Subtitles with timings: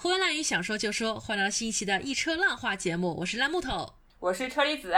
[0.00, 4.94] 胡言乱语，想说就说，欢迎来到新一期的一车浪话节目，我是烂木头，我是车厘子。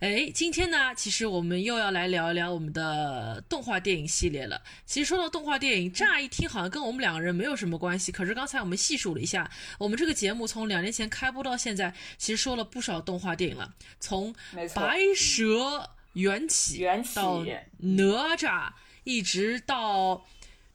[0.00, 4.60] 哎，今天呢，其实我们又要来聊一聊我们的动画电影系列了。
[4.84, 14.34] 其实说到动画电影，乍一听好像跟我们两个人没有什么关系，可是刚才我们细数了一下，我们这个节目从两年前开播到现在，其实说了不少动画电影了，从
[14.74, 16.84] 白蛇缘起
[17.14, 17.42] 到
[17.78, 18.70] 哪吒，
[19.04, 20.26] 一直到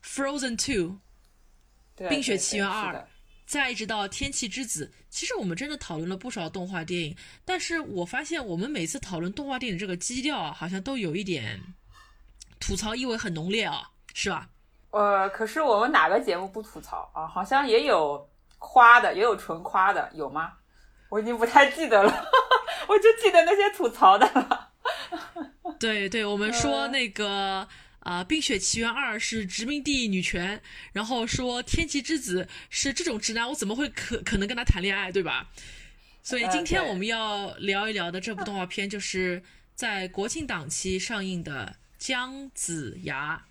[0.04, 0.98] Frozen Two。
[2.10, 3.08] 冰雪奇缘二，
[3.46, 11.60] 再一直到天气之子，其实我们真的讨论了不少动画电影，但是我发现我们每次讨论动画电影这个基调啊，好像都有一点
[12.60, 14.50] 吐槽意味很浓烈啊，是吧？
[14.92, 17.28] 呃，可是我们哪个节目不吐槽啊？
[17.28, 18.30] 好像也有
[18.60, 20.54] 夸的，也有纯夸的，有吗？
[21.10, 22.12] 我已经不太记得了，
[22.88, 24.70] 我就记得那些吐槽的了。
[25.80, 27.68] 对对，我们说那个。
[28.04, 35.50] 啊，《冰雪奇缘二》是殖民地女权，然后说《天气之子》是这种直男，我怎么会可可能跟他谈恋爱，对吧？
[36.22, 39.42] 所以今天我们要聊一聊的这部动画片，就是
[39.76, 43.44] 在国庆档期上映的《姜子牙》。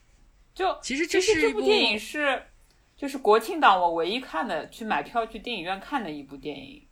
[0.54, 2.42] 就其实这是这部电影是，
[2.94, 6.82] 就是国庆档我唯一看的，去买票去电影院看的一部电影，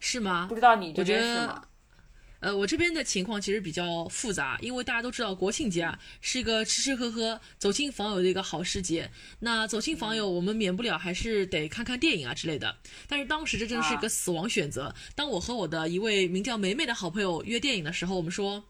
[0.00, 0.46] 是吗？
[0.48, 1.64] 不知道你这边是吗？
[2.40, 9.10] 呃，我这边的情况其实比较复杂，因为大家都知道国庆节啊是一个吃吃喝喝、走亲访友的一个好时节。
[9.40, 12.76] 那走亲访友，我们免不了还是得看看电影啊之类的。
[13.08, 14.94] 但是当时这真的是一个死亡选择。
[15.14, 18.64] 当我和我的一位名叫梅梅的好朋友约电影的时候，我们说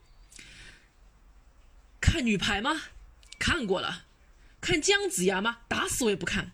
[2.01, 2.83] 看女排吗？
[3.39, 4.05] 看过了。
[4.61, 5.59] 看姜子牙吗？
[5.69, 6.53] 打死我也不看。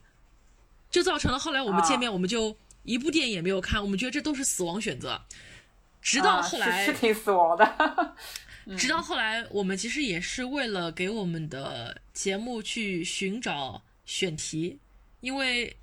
[0.90, 3.82] 就造成了后来我们见面，我们就一部电影也没有看。
[3.82, 5.22] 我们觉得这都是死亡选择。
[6.02, 8.14] 直到后来是挺死亡的。
[8.76, 14.78] 直到后来，我们其实也是为了给我们的节目去寻找选题，
[15.20, 15.76] 因为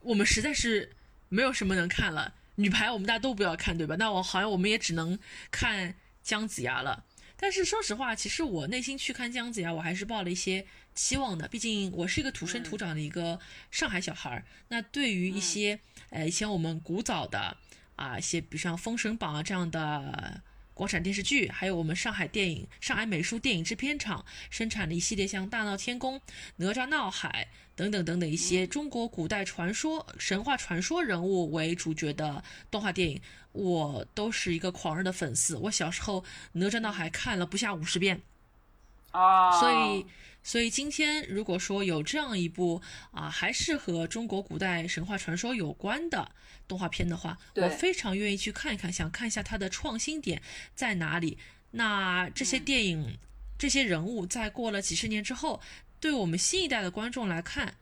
[0.00, 0.92] 我们实在是
[1.28, 2.34] 没有什么能看了。
[2.56, 3.96] 女排我们大家都不要看，对吧？
[3.96, 5.18] 那我好像我们也只能
[5.50, 7.04] 看姜子牙了。
[7.36, 11.48] 但是说实话，其实我内心去看姜子牙，我还是抱了一些期望的。
[11.48, 13.38] 毕竟我是一个土生土长的一个
[13.70, 14.44] 上海小孩儿。
[14.68, 15.78] 那对于一些
[16.10, 17.56] 呃以前我们古早的。
[17.98, 20.40] 啊，一些比如像《封神榜》啊这样的
[20.72, 26.14] 国产电视剧，还有我们上海电影、上海美术电影制片厂生产的一系列像《大闹天宫》
[26.56, 33.20] 《哪吒闹海》等等等等一些中国古代传说、神话传说人物为主角的动画电影，
[33.50, 35.56] 我都是一个狂热的粉丝。
[35.56, 36.20] 我小时候
[36.52, 38.22] 《哪吒闹海》看了不下五十遍，
[39.10, 40.06] 啊，所以。
[40.48, 46.32] 所以今天如果说有这样一部啊，还是和中国古代神话传说有关的
[46.66, 50.40] 动画片的话，我非常愿意去看一看，想看一下它的创新点
[50.74, 51.36] 在哪里。
[51.72, 53.18] 那这些电影、
[53.58, 55.60] 这些人物，在过了几十年之后，
[56.00, 57.74] 对我们新一代的观众来看，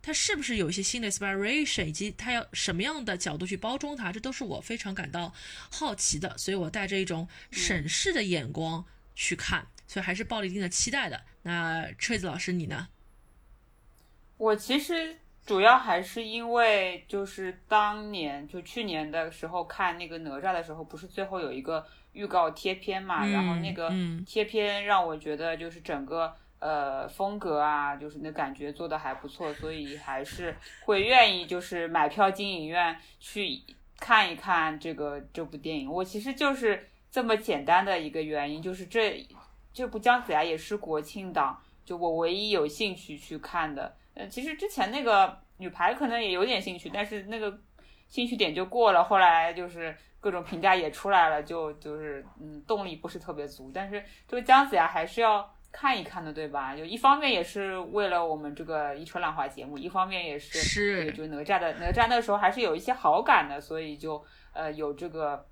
[0.00, 5.34] 它是不是有一些新的 inspiration，以及它要什么样的角度去包装它，这都是我非常感到
[5.70, 6.38] 好奇的。
[6.38, 8.82] 所以我带着一种审视的眼光
[9.14, 9.66] 去看。
[9.88, 11.20] 所以还是抱了一定的期待的。
[11.42, 12.86] 那锤子老师你呢？
[14.36, 23.26] 我其实主要还是因为就是当年就去年的时候看那个哪吒的时候，不是最后有一个预告贴片嘛？
[23.26, 23.90] 然后那个
[24.26, 33.60] 贴片让我觉得就是整个呃风格啊，就是那感觉做的还不错，所以还是会愿意就是买票进影院去
[33.98, 35.90] 看一看这个这部电影。
[35.90, 39.26] 我其实就是这么简单的一个原因，就是这。
[39.78, 43.94] 这部姜子牙也是国庆档，就我唯一有兴趣去看的。
[44.14, 47.56] 呃，其实之前那个女排可能也有点兴趣，但是那个
[48.08, 49.04] 兴趣点就过了。
[49.04, 53.70] 后来就是各种评价也出来了，就就是嗯，动力不是特别足。
[53.72, 56.74] 但是这个姜子牙还是要看一看的，对吧？
[56.74, 64.20] 就一方面也是为了我们这个一车浪花节目，一方面也是是就哪吒的哪吒那时候还是有一些好感的，所以就
[64.52, 65.46] 呃有这个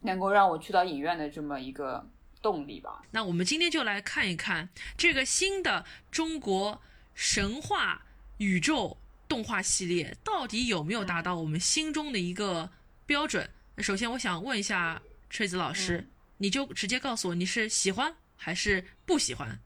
[0.00, 2.08] 能够让我去到影院的这么一个。
[2.42, 3.00] 动力吧。
[3.12, 6.82] 那我们今天就来看一看这个新的中国
[7.14, 8.02] 神话
[8.38, 8.98] 宇宙
[9.28, 12.68] 动画系列到底有没有达到我们心中的一个
[13.06, 13.48] 标准。
[13.76, 15.00] 那首先我想问一下
[15.30, 16.06] 锤子老师，
[16.36, 19.58] 你就直接告诉我你是喜欢还是不喜欢？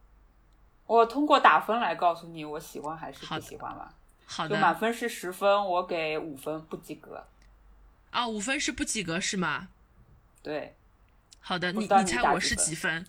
[0.86, 3.92] 我通过打分来告诉你我喜欢还是不喜欢吧。
[4.24, 4.54] 好的。
[4.54, 7.26] 就满分是十分，我给五分，不及格。
[8.10, 9.68] 啊，五分是不及格是吗？
[10.42, 10.76] 对。
[11.46, 13.06] 好的，你你猜我是几分？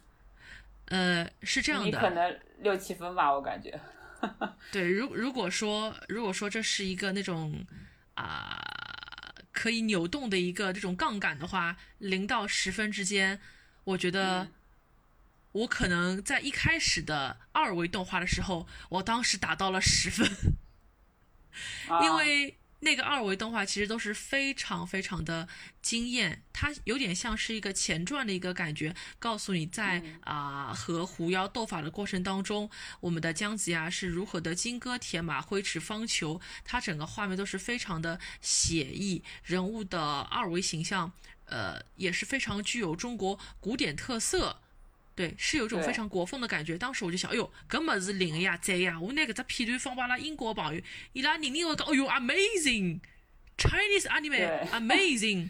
[0.85, 3.79] 呃，是这样的，你可能六七分吧，我感觉。
[4.71, 7.65] 对，如如果说如果说这是一个那种
[8.13, 8.63] 啊
[9.51, 13.41] 可以扭动的一个这种杠杆的话，零到十分之间，
[13.83, 14.47] 我觉得
[15.53, 20.29] 我可能在一开始的二维动画的时候，我当时打到了十分，
[22.03, 25.47] 因为那个二维动画其实都是非常非常的
[25.81, 32.69] 惊艳，它有点像是一个前传的一个感觉，告诉你在啊和狐妖斗法的过程当中，
[32.99, 41.11] 我们的姜子牙是如何的金戈铁马、挥斥方遒，它整个画面都是非常的写意，人物的二维形象，
[41.45, 44.61] 呃也是非常具有中国古典特色。
[45.17, 46.77] 对，是有一种非常国风的感觉。
[46.77, 48.99] 当时我就想，哎呦，搿么是灵呀，贼呀！
[49.01, 50.81] 我拿搿只片段放拨阿拉英国朋友，
[51.13, 55.49] 伊拉人人会讲，哎呦，amazing，Chinese anime，amazing。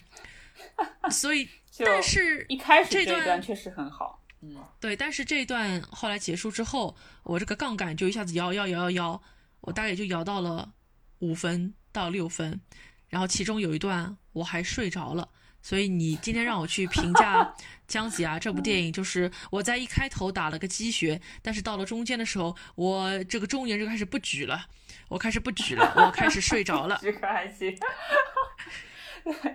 [1.12, 1.50] 所以，
[1.80, 4.96] 但是一开始这段确实很好，嗯，对。
[4.96, 9.22] 但是这一段后来结束之后，我这个杠杆就一下子摇摇摇摇摇，
[9.60, 10.72] 我大概就摇到了
[11.20, 12.62] 五分到六分，
[13.10, 15.28] 然后其中有一段我还睡着了。
[15.62, 17.44] 所以你今天让我去评价
[17.88, 24.68] 《姜子牙》这部电影，就是我在一开头打了个鸡血，但是到了中间的时候，我这个中年就开始不举了，
[25.10, 26.98] 我开始不举了，我开始睡着了。
[27.02, 27.78] 举可还行。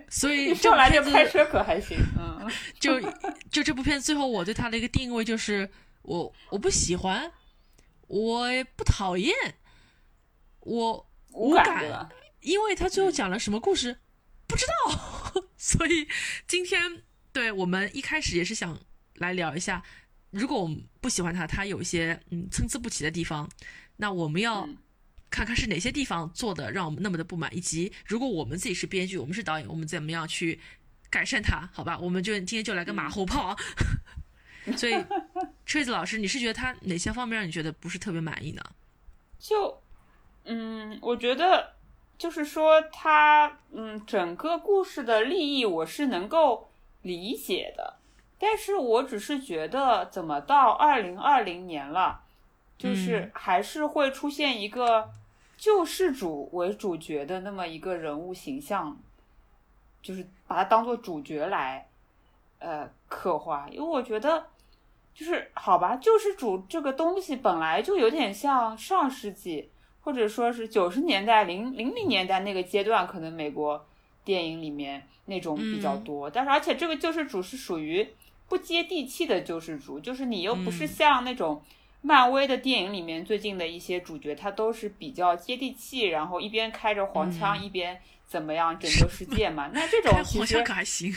[0.07, 1.97] 所以 上来就开车可还行。
[2.17, 2.47] 嗯。
[2.79, 3.01] 就
[3.49, 5.67] 就这部片最后我对它的一个定位就是
[6.03, 7.31] 我我不喜欢，
[8.07, 9.33] 我不讨厌，
[10.59, 12.07] 我无感，
[12.41, 13.97] 因为他最后讲了什么故事。
[14.45, 14.91] 不知道，
[15.57, 16.07] 所以
[16.47, 18.79] 今天对我们一开始也是想
[19.15, 19.83] 来聊一下，
[20.31, 23.49] 如果我们不喜欢他，他有一些嗯参差不齐的地方，
[23.97, 24.67] 那我们要
[25.29, 30.59] 看看是哪些地方做的让我们那么的不满，以及如果我们自己是编剧，我们是导演，我们怎么样去
[31.09, 31.69] 改善它？
[31.73, 33.55] 好吧，我们就今天就来个马后炮。
[34.77, 34.95] 所以，
[35.65, 38.63] 锤子老师，你是觉得他哪些方面让你觉得不是特别满意呢？
[39.37, 39.81] 就
[40.45, 41.72] 嗯，我觉得。
[42.17, 46.69] 就是说，他嗯，整个故事的利益我是能够
[47.01, 47.95] 理解的，
[48.39, 52.21] 但是我只是觉得，怎么到二零二零年了，
[52.77, 55.09] 就是还是会出现一个
[55.57, 58.97] 救世主为主角的那么一个人物形象，
[60.01, 61.89] 就是把他当做主角来
[62.59, 64.45] 呃刻画，因为我觉得
[65.13, 69.69] 就是好吧，救世主这个东西本来就有点像上世纪。
[70.03, 73.85] 或者说是九十年代、零零零年代那个阶段，可能美国
[74.23, 76.29] 电影里面那种比较多。
[76.29, 78.07] 但是，而且这个救世主是属于
[78.47, 81.61] 不接地气的救世主，就是你又不是像那种
[82.01, 88.01] 漫威的电影里面最近的一些主角，他都是比较接地气，然后一边开着黄腔一边。
[88.25, 89.69] 怎么样拯救世界嘛？
[89.75, 91.13] 那这种其实还行，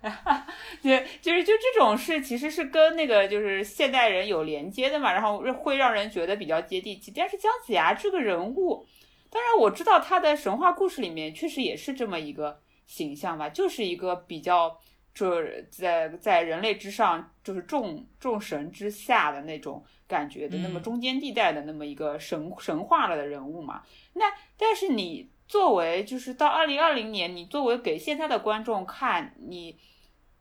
[0.82, 7.10] 对，就是就这种是其实是跟那个就是现代人有连接的嘛，然后会让人觉得比较接地气。
[7.14, 8.86] 但是姜子牙这个人物，
[9.30, 14.78] 当然我知道他的神话故事里面确实也是这么一个形象吧，就是一个比较
[15.14, 23.82] 就是在在人类之上，就是众众神之下的那种感觉的，那么中间地带的那么一个神神话了的人物嘛。
[24.12, 24.24] 那
[24.58, 25.31] 但是你。
[25.52, 29.76] 作为就是到二零二零年，你作为给现在的观众看，你，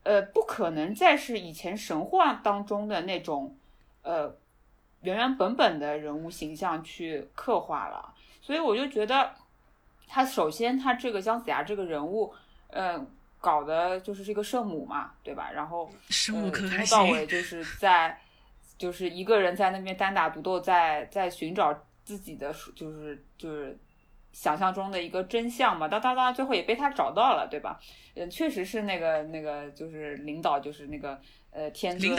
[0.04, 3.54] 呃，不可能再是以前神话当中的那种，
[4.04, 4.34] 呃，
[5.02, 8.14] 原原本本的人物形象去刻画了。
[8.42, 9.34] 所以我就觉得，
[10.08, 12.34] 他首先他这个姜子牙这个人物，
[12.70, 13.06] 嗯，
[13.42, 15.52] 搞的就是这个圣母嘛，对吧？
[15.52, 18.18] 然后圣母从头到尾就是在，
[18.78, 23.78] 就是一个人在那边单打独斗，在在寻找自己的，就是就是。
[24.32, 27.80] 想象中的一个真相嘛，当当当，最后也被他找到了，对吧？
[28.16, 31.20] 嗯，确实是那个那个，就是领导，就是那个
[31.52, 32.16] 呃，天尊，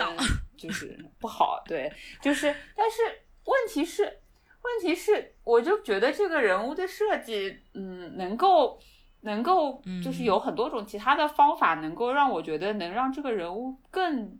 [0.57, 1.91] 就是不好，对，
[2.21, 3.03] 就是，但是
[3.45, 8.79] 问题是，问题是，我就觉得这个人物的设计，嗯，能够
[9.23, 14.39] 能够，就是有很多种其他的方法，能够让我觉得能让这个人物更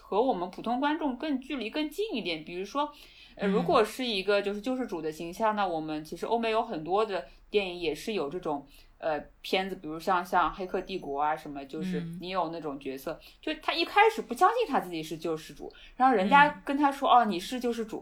[0.00, 2.92] 和我们普通观众更距离更近一点，比如说。
[3.36, 8.66] 呃，如果是一个就是救世主的形象，那我们其实欧美有很多的电影也是有这种
[8.98, 18.00] 呃片子，比如像像《黑客帝国》啊什么，就是你有那种角色，就他一开始不相信他自己是救世主，然后人家跟他说哦你是救世主，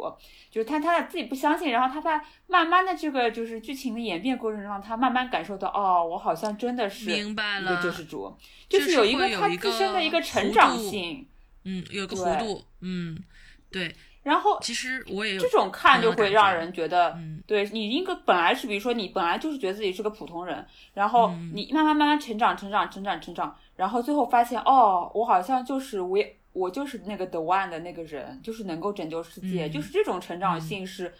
[0.51, 8.37] 就是他他自己不相信，然后他在慢慢的这个就是剧情的演变过程中，他慢慢感受到哦我好像真的是一个救世主，
[8.69, 11.27] 就是有一个他自身的一个成长性，
[11.65, 13.19] 嗯，有个弧度，嗯，
[13.71, 13.95] 对。
[14.23, 17.43] 然后，其实我也有这种看就会让人觉得，嗯。
[17.47, 26.17] 对你应该本来是，比如说你本来就是觉得自己是个普通人，然后你慢慢慢慢成长，成长，成长，成长，然后最后发现，哦，我好像就是我，
[26.53, 31.13] 我就是那个 the one 的那个人，就是能够拯救世界，就是这种成长性是，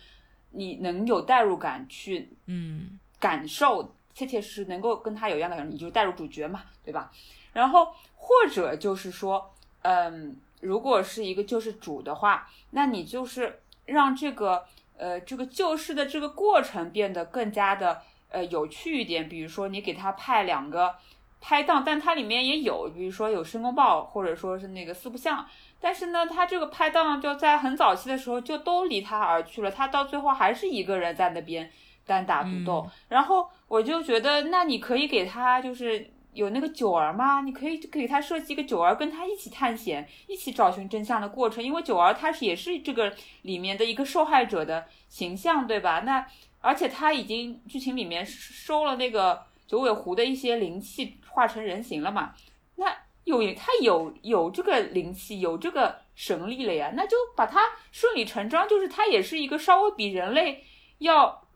[0.51, 7.11] 你能有代入感去，嗯，感受，切切实实能够跟他有一样的人，你就代入主角嘛，对吧？
[7.53, 10.37] 然后或者就是说，嗯。
[10.63, 14.63] 如果是一个救世主的话，那你就是让这个
[14.99, 20.97] 呃这个救世的这个过程变得更加的呃有趣一点，比如说你给他派两个
[21.41, 25.47] 拍档，但它里面也有，比如说有申公豹或者说是那个四不像，
[25.81, 31.71] 但是呢，他这个拍档就在很早期的时候就都离他而去了，他到最后还是一个人在那边
[32.05, 36.11] 单打独斗，然后我就觉得，那你可以给他就是。
[36.41, 37.43] 有那个九儿吗？
[37.43, 41.63] 你可以给他设计一个九儿，跟他一起探险，一起找寻真相的过程。
[41.63, 46.01] 因为九儿他也是这个里面的一个受害者的形象，对吧？
[46.01, 46.27] 那
[46.61, 52.35] 而且他已经剧情里面收了那个九尾狐的一些灵气，化成人形了嘛？
[52.77, 52.87] 那
[53.25, 56.93] 有他有有这个灵气，有这个神力了呀？
[56.97, 57.61] 那就把他
[57.93, 60.65] 顺理成章，就是他也是一个稍微比人类
[61.01, 61.47] 要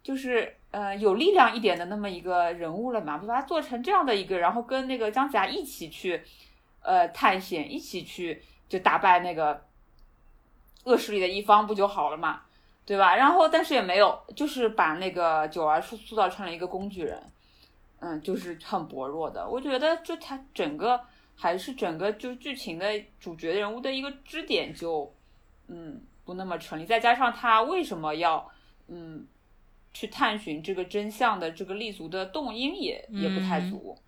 [0.00, 0.57] 就是。
[0.70, 6.22] 呃，有力量一点的那么一个人物了嘛，把他做成这样的一个，然后跟那个姜子牙一起去，
[6.82, 9.64] 呃，探险，一起去就打败那个
[10.84, 12.42] 恶势力的一方，不就好了嘛，
[12.84, 13.16] 对吧？
[13.16, 17.18] 然后但是也没有，就是把那个九儿塑塑造成了一个工具人，
[18.00, 19.48] 嗯，就是很薄弱的。
[19.48, 21.00] 我觉得就他整个
[21.34, 22.86] 还是整个就剧情的
[23.18, 25.10] 主角人物的一个支点就，
[25.68, 26.84] 嗯，不那么成立。
[26.84, 28.46] 再加上他为什么要，
[28.88, 29.26] 嗯。
[29.92, 33.98] 去探寻这个真相的这个立足的动因也也不太足，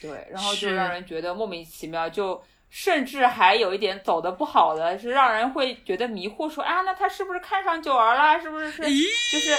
[0.00, 8.40] 对，然后就让人觉得莫名其妙，就甚至还有一点走的不好的，是让人会觉得迷惑，说啊，那他是不是看上九儿了？
[8.40, 8.82] 是不是是？
[8.82, 9.56] 就是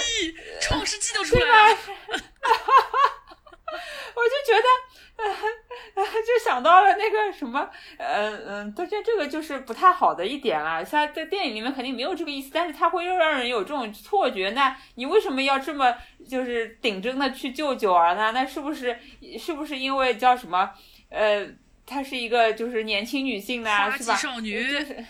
[0.60, 1.78] 创世纪都出来了，
[4.14, 4.66] 我就觉得，
[6.22, 7.68] 就想到了那个什么，
[7.98, 10.84] 呃嗯，但这这个就是不太好的一点啦。
[10.84, 14.50] 像在电影里面肯定没有这个意思，但是他会又让人有这种错觉。
[14.50, 15.92] 那你为什么要这么
[16.28, 18.30] 就是顶真的去救九儿呢？
[18.30, 18.96] 那是不是
[19.36, 20.70] 是不是因为叫什么？
[21.08, 21.44] 呃，
[21.84, 24.14] 她是一个就是年轻女性呢，是吧？
[24.14, 24.64] 少女。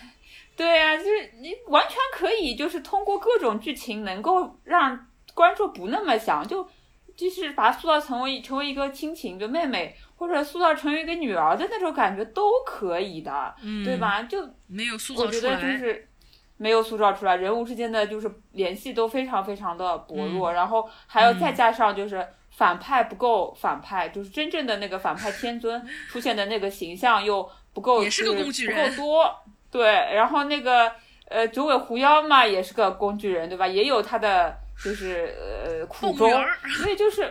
[0.57, 6.67] 对啊，就是你完全可以就是通过各种剧情能够让观众不那么想就。
[7.15, 14.23] 就是把它塑造成为成为一个亲情的妹妹，或者塑造成为一个女儿的那种感觉都可以的，嗯、对吧？
[14.23, 16.09] 就没有塑造出来，我觉得就是
[16.57, 25.81] 没有塑造出来，人物之间的就是联系都非常非常的薄弱，嗯、然后还有再加上就是反派不够反派，就是真正的那个反派天尊
[26.11, 29.35] 出现的那个形象又不够，也是个工具人，不够多。
[29.71, 30.91] 对，然后那个
[31.29, 33.65] 呃九尾狐妖嘛也是个工具人，对吧？
[33.65, 34.57] 也有他的。
[34.83, 36.29] 就是呃苦衷，
[36.77, 37.21] 所以就是，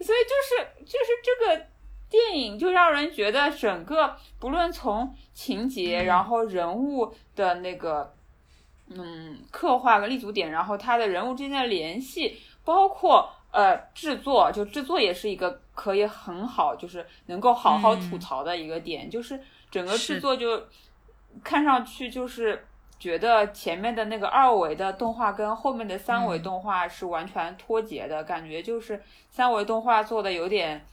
[0.00, 1.66] 所以就是就是这个
[2.08, 8.14] 电影就让人觉得整个不论从情节，嗯、然后人物的那个
[8.88, 19.38] 嗯刻画跟立足点，然后他的人物之间的联系，包括呃制作，就制作也是一个可以很好，就是能够好好吐槽的一个点，嗯、就是
[19.70, 20.64] 整个制作就
[21.42, 22.64] 看上去就是。
[22.98, 29.00] 觉得前面的那个二维的动画跟后面的三维动画是完全脱节的、嗯、感觉，就是
[29.30, 30.84] 三维动画做的有点，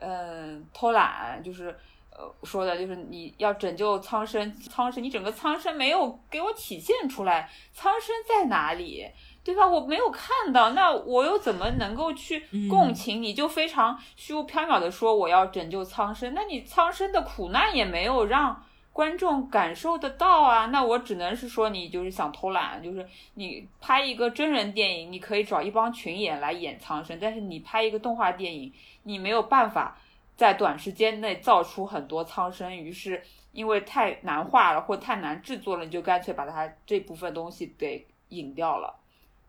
[0.00, 1.76] 嗯、呃，偷懒，就是
[2.10, 9.06] 呃说的就是你要拯救苍生，苍生你整个苍生没有给我体现出来，苍生在哪里，
[9.44, 9.68] 对吧？
[9.68, 13.20] 我没有看到，那我又怎么能够去共情？
[13.20, 18.64] 嗯、你就非常虚无缥缈的说我要拯救苍生，那你苍生的苦难也没有让。
[18.92, 28.72] 观众感受得到啊，那我只能是说你就是想偷懒，就是你拍一个真人电影，你可以找一帮群演来演苍生，但是你拍一个动画电影，
[29.04, 29.96] 你没有办法
[30.36, 33.22] 在短时间内造出很多苍生，于是
[33.52, 38.94] 因为太难画了或太难制作了，你就干脆把它这部分东西给引掉了，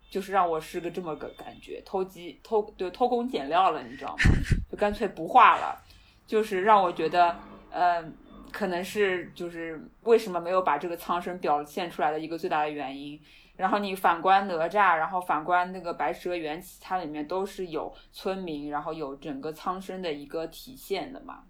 [0.10, 4.24] 就是让我是个这么个感觉，偷鸡偷对偷工减料了，你知道吗？
[4.72, 5.78] 就干脆不画了，
[6.26, 7.36] 就是让我觉得，
[7.72, 8.14] 嗯、
[8.54, 13.20] 可能是就是为什么没有把这个苍生表现出来的一个最大的原因。
[13.56, 21.44] 然后你反观哪吒，然后反观那个白蛇缘起，它里面都是有村民，然后有整个苍生的一个体现的嘛。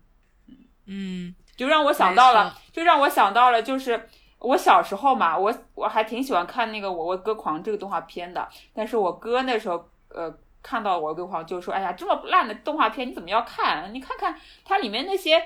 [0.48, 0.56] 嗯
[0.86, 13.94] 嗯，就让我想到了，就让我想到了，就是我小时候嘛，我我还挺喜欢看那个《我我哥狂》这个动画片的，但是我哥那时候呃看到《我为歌狂》就说：“哎呀，这么烂的动画片你怎么要看？
[13.94, 15.42] 你看看它里面那些。”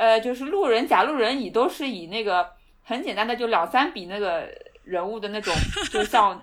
[0.00, 2.48] 呃，就是路人甲、路人乙都是以那个
[2.82, 4.48] 很简单的就两三笔那个
[4.82, 5.54] 人物的那种，
[5.92, 6.42] 就像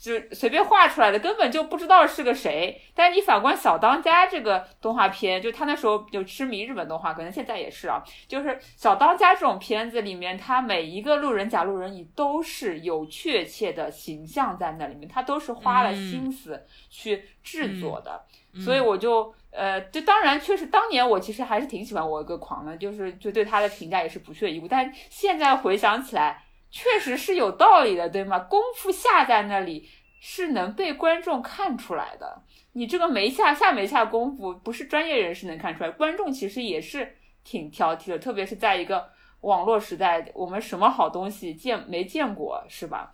[0.00, 2.80] 就随便画出来的，根本就不知道是个谁。
[2.94, 8.02] 但是你反观小当家这个动画片，就他那时候就痴迷日本动画，可能现在也是啊。
[8.26, 18.24] 就是小当家这种片子里面，他每一个路人甲、路人乙都是有确切的形象在那里面，他都是花了心思去制作的。
[18.54, 19.34] 嗯、所以我就。
[19.54, 24.66] 呃，这当然确实，当年我其实还是挺喜欢我一个狂的，就是就对他的评价也是不屑一顾。
[24.66, 26.42] 但现在回想起来，
[26.72, 28.38] 确实是有道理的，对吗？
[28.40, 29.88] 功夫下在那里，
[30.20, 32.42] 是能被观众看出来的。
[32.72, 39.08] 你这个没下下没下功夫，不是专业人士能看出来，观众其实也是挺挑剔的，特别是在一个
[39.42, 43.12] 网络时代，我们什么好东西见没见过，是吧？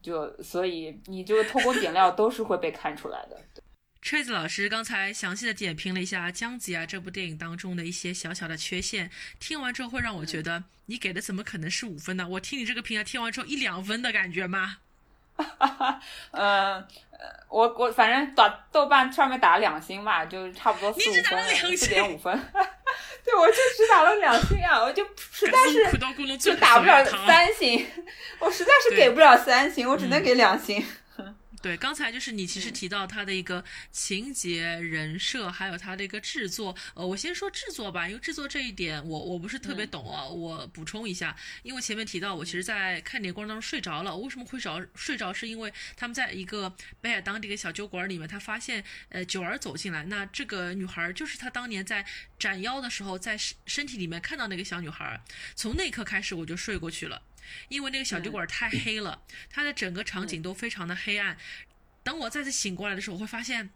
[0.00, 3.36] 就所以你这个偷工减料都是会被看出来的。
[4.02, 12.26] 锤子老师刚才详细的点评了一下《姜子牙》这部电影当中的一些小小的缺陷，听完之后会让我觉得你给的怎么可能是五分呢？
[12.28, 14.78] 我听你这个评价，听完之后一两分的感觉吗？
[15.36, 15.44] 哈
[15.78, 16.00] 哈，
[16.32, 16.84] 嗯，
[17.48, 22.34] 我我反正打豆瓣上面打了两星吧，就差不多四五分，四点五分。
[23.24, 27.86] 对，我就只打了两星啊，我就实在是就打不了三星，
[28.40, 30.84] 我实在是给不了三星，我只能给两星。
[31.62, 36.74] 对，刚才就是你其实提到他的一个情节、人设，还有他的一个制作。
[36.94, 41.34] 呃，我先说制作吧，因为制作这一点我我不是特别懂啊，我补充一下。
[41.62, 44.16] 因为前面提到我其实，在看电影过程当中睡着了。
[44.16, 45.32] 为什么会着睡着？
[45.32, 52.04] 是因为他们在一个北海当地的小酒馆里面，他发现呃九儿走进来，那这个女孩就是他当年在
[52.38, 55.22] 斩妖的时候在身身体里面看到那个小女孩。
[55.54, 57.22] 从那一刻开始我就睡过去了。
[57.68, 61.36] 因为那个小酒馆太黑了，它的整个场景都非常的黑暗。
[62.02, 63.70] 等我再次醒过来的时候，我会发现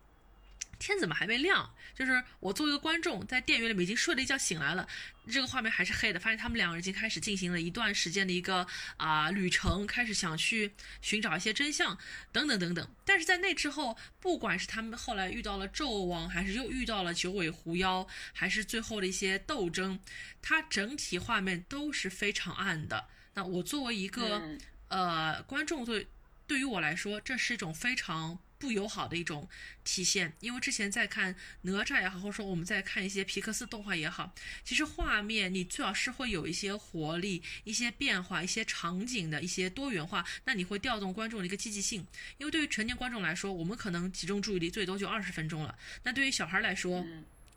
[0.78, 1.72] 天怎么还没亮？
[1.94, 4.86] 就是我作为一个观众，在电影院里面已经睡了一觉醒来了，
[5.30, 6.20] 这个画面还是黑的。
[6.20, 8.66] 发现他们两个人已经开始进行了一段时间的一个
[8.98, 10.70] 啊旅程，开始想去
[11.00, 11.96] 寻找一些真相，
[12.32, 12.86] 等等等等。
[13.06, 19.98] 但是在那之后，不管是他们后来遇到了纣王，还是又遇到了九尾狐妖，还是最后的一些斗争，
[20.42, 23.08] 它整体画面都是非常暗的。
[23.36, 24.42] 那我作为一个
[24.88, 26.08] 呃观众，对
[26.46, 29.46] 对于我来说，这是一种非常不友好的一种
[29.84, 30.32] 体现。
[30.40, 34.32] 因为之前在看哪吒也好，或者说我们在看一些皮克斯动画也好，
[34.64, 42.06] 其实画面你最好是会有一些活力、一些变化、一些场景的一些多元化，那你会调动观众的一个积极性。
[42.38, 47.04] 因为对于成年观众来说，我们可能集中注意力最多就二十分钟了，那对于小孩来说，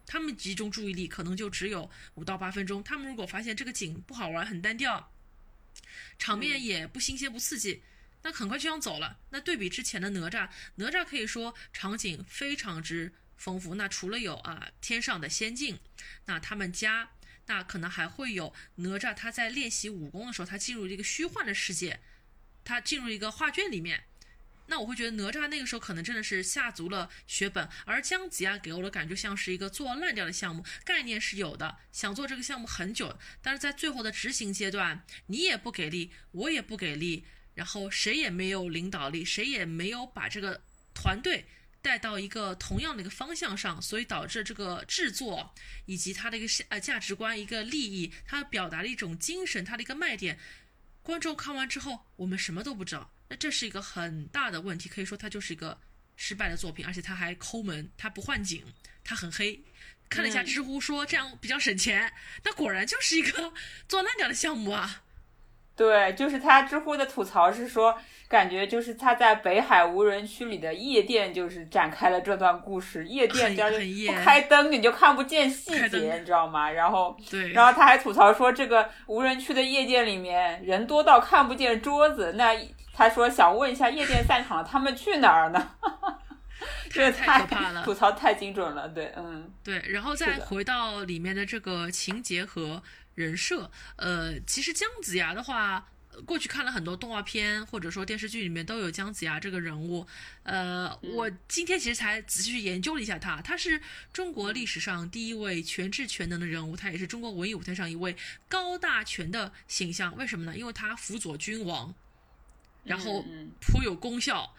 [0.05, 2.83] 他们集中注意力可能就只有五到八分钟。
[2.83, 5.09] 他们如果发现这个景不好玩、很单调，
[6.17, 7.83] 场面也不新鲜不刺激，
[8.23, 9.19] 那很快就想走了。
[9.29, 13.75] 那对比之前的哪吒，哪吒可以说场景非常之丰富。
[13.75, 15.79] 那除了有啊天上的仙境，
[16.25, 17.11] 那他们家，
[17.45, 22.01] 那可能还会有哪吒他在练习武功的时候，他进入一个虚幻的世界，
[22.63, 24.03] 他进入一个画卷里面。
[24.69, 40.61] 那我会觉得哪吒那个时候可能真的是下足了血本，而姜子牙给我的感觉像是一个做烂掉的项目，概念是有的，想做这个项目很久，但是在最后的执行阶段，你也不给力，我也不给力，然后谁也没有领导力，谁也没有把这个
[40.93, 41.45] 团队
[41.81, 45.55] 带到一个同样的一个方向上，所以导致这个制作
[45.85, 50.37] 以及它的一个呃价值观、一个利益，它表达的一种精神，它的一个卖点，
[51.01, 53.11] 观众看完之后，我们什么都不知道。
[53.29, 55.77] 那这是一个很大的问题，可以说它就是一个
[56.15, 58.63] 失败的作品，而且它还抠门，它不换景，
[59.03, 59.61] 它很黑。
[60.09, 62.11] 看了一下知乎，说这样比较省钱，
[62.43, 63.53] 那果然就是一个
[63.87, 65.03] 做烂掉的项目啊。
[65.75, 73.07] 对，就是他知乎的吐槽是说，感觉就是他在北海无人区里的夜店，就是展开了这段故事。
[73.07, 76.69] 夜店不开灯，你就看不见细节，你知道吗？
[76.69, 82.33] 然后，对，然后他还吐槽说，这个无人区的夜店里面人多到看不见桌子。
[82.33, 82.53] 那
[82.99, 85.71] 他说想问一下，夜店散场了，他们去哪儿呢？
[86.91, 88.89] 这太可怕了，吐槽太精准了。
[88.89, 92.83] 对，嗯，对，然后再回到里面的这个情节和。
[93.15, 95.85] 人设，呃，其实姜子牙的话，
[96.25, 100.07] 过去看了很多动画片或者说电视剧里面都有姜子牙这个人物，
[100.43, 103.81] 呃，我今天其实才仔细去研究了一下他，他是
[104.13, 108.15] 中国历史上第一位全智全能的人物，他也是中国文艺舞台上一位
[108.47, 110.15] 高大全的形象。
[110.15, 110.55] 为什么呢？
[110.55, 111.93] 因为他辅佐君王，
[112.89, 113.23] 然后
[113.61, 114.53] 颇有功效，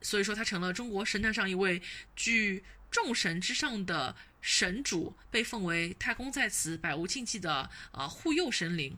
[0.00, 1.82] 所以说他成了中国神坛上一位
[2.14, 4.14] 居众神之上的。
[4.42, 8.96] 神主被奉为太公在此，百无禁忌的啊护佑神灵。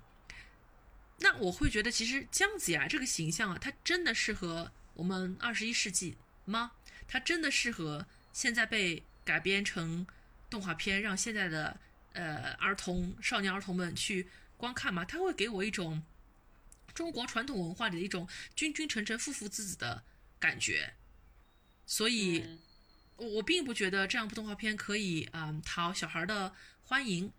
[1.19, 6.71] 那我会觉得，其实姜子牙这个形象啊，他真的适合我们二十一世纪吗？
[7.09, 10.07] 他真的适合现在被改编成
[10.49, 11.77] 动画片，让现在的
[12.13, 15.05] 呃儿童、少年儿童们去观看吗？
[15.05, 16.01] 他会给我一种
[16.95, 20.05] 中国传统文化里的一种君君臣臣、父父子子的
[20.39, 20.95] 感觉，
[21.87, 22.59] 所以。
[23.19, 26.53] 我并不觉得这样部动画片可以嗯讨小孩的
[26.83, 27.31] 欢迎，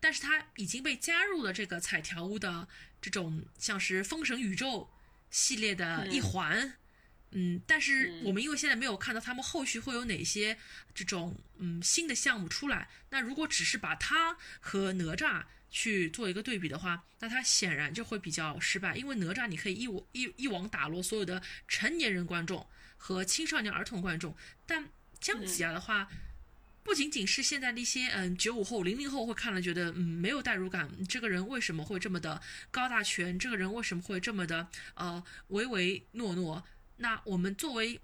[0.00, 2.66] 但是它已经被加入了这个彩条屋的
[3.00, 4.90] 这种像是封神宇宙
[5.30, 6.74] 系列的一环，
[7.30, 10.58] 嗯，但是我们因为现在没有看到他们后续会有哪些
[10.92, 22.66] 这种嗯新的项目出来，那如果只是把它和哪吒去做一个对比的话，那它显然就会比较失败，因为哪吒你可以一网一一网打落所有的成年人观众。
[23.00, 24.36] 和青少年儿童观众。
[24.66, 24.88] 但
[25.20, 26.08] 姜子牙的话，
[26.82, 33.38] 不仅仅是现在那些嗯九五后、零零后会看了觉得嗯没有代入感，这个人为什么会这么的高大全？
[33.38, 36.64] 这个人为什么会这么的呃唯唯诺诺？
[36.96, 38.00] 那我们作为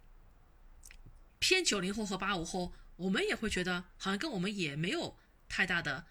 [1.40, 5.16] 偏九零后和八五后，我们也会觉得好像跟我们也没有
[5.48, 6.06] 太大的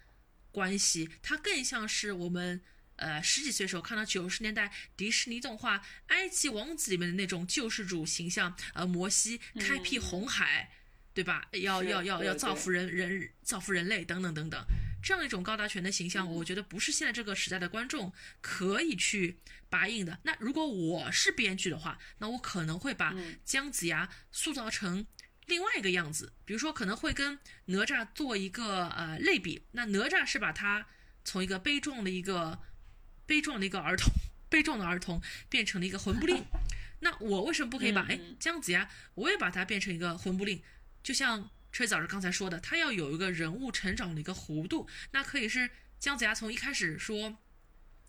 [0.54, 2.62] 关系，它更像是我们。
[2.96, 10.70] 呃，十几岁时候看到九十年代迪士尼动画《埃及王子》里面的那种救世主形象，呃，摩西开辟红海，
[11.12, 11.48] 对吧？
[11.54, 14.64] 要要要要造福人人，造福人类等等等等，
[15.02, 20.20] 这样一种高大全的形象，我觉得不是现在这个时代的观众可以去拔硬的。
[20.22, 23.12] 那如果我是编剧的话，那我可能会把
[23.44, 25.04] 姜子牙塑造成
[25.46, 29.62] 另外一个样子，比如说可能会跟哪吒做一个呃类比。
[29.72, 30.86] 那哪吒是把他
[31.24, 32.58] 从一个悲壮的一个。
[33.26, 34.12] 悲壮的一个儿童，
[34.50, 36.44] 悲壮的儿童变成了一个魂不吝。
[37.00, 40.62] 那我为什么不可以把哎姜子牙，我也把它变成一个魂不吝？
[41.02, 44.86] 就像吹早上刚才说的，他要有一个人物成长的一个弧度。
[45.12, 47.38] 那可以是姜子牙从一开始说，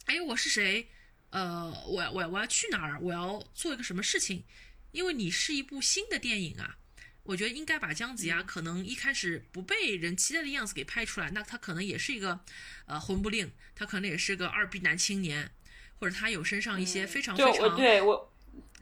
[0.08, 0.90] 哎我是谁？
[1.30, 3.00] 呃，我我我要去哪儿？
[3.00, 4.44] 我要做一个什么事情？
[4.92, 6.78] 因为你是一部新的电影啊。
[7.26, 12.40] 我觉得应该把姜子牙可能一开始不被人期待的样子给拍出来，那他可能也是一个，
[12.86, 15.52] 呃，魂不吝，他可能也是个二逼男青年，
[16.00, 18.32] 或者他有身上一些非常非常我对我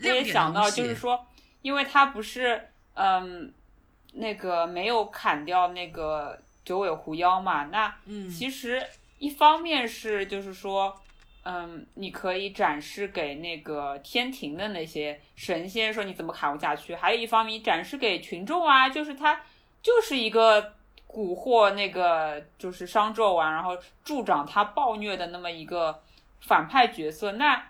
[0.02, 1.26] 我也想到，就是说，
[1.62, 3.54] 因为他不是嗯
[4.14, 7.96] 那个没有砍掉那个九尾狐妖嘛，那
[8.30, 8.86] 其实
[9.18, 11.00] 一方面是就是说。
[11.46, 16.96] 嗯，你可以展示给那个天庭的那些神仙，说你怎么砍不下去。
[16.96, 19.42] 还有一方面，展示给群众啊，就是他
[19.82, 20.62] 就是一个
[21.06, 26.02] 蛊惑那个就是商纣王，然后助长他暴虐的那么一个
[26.40, 27.34] 反派角色。
[27.34, 27.62] 那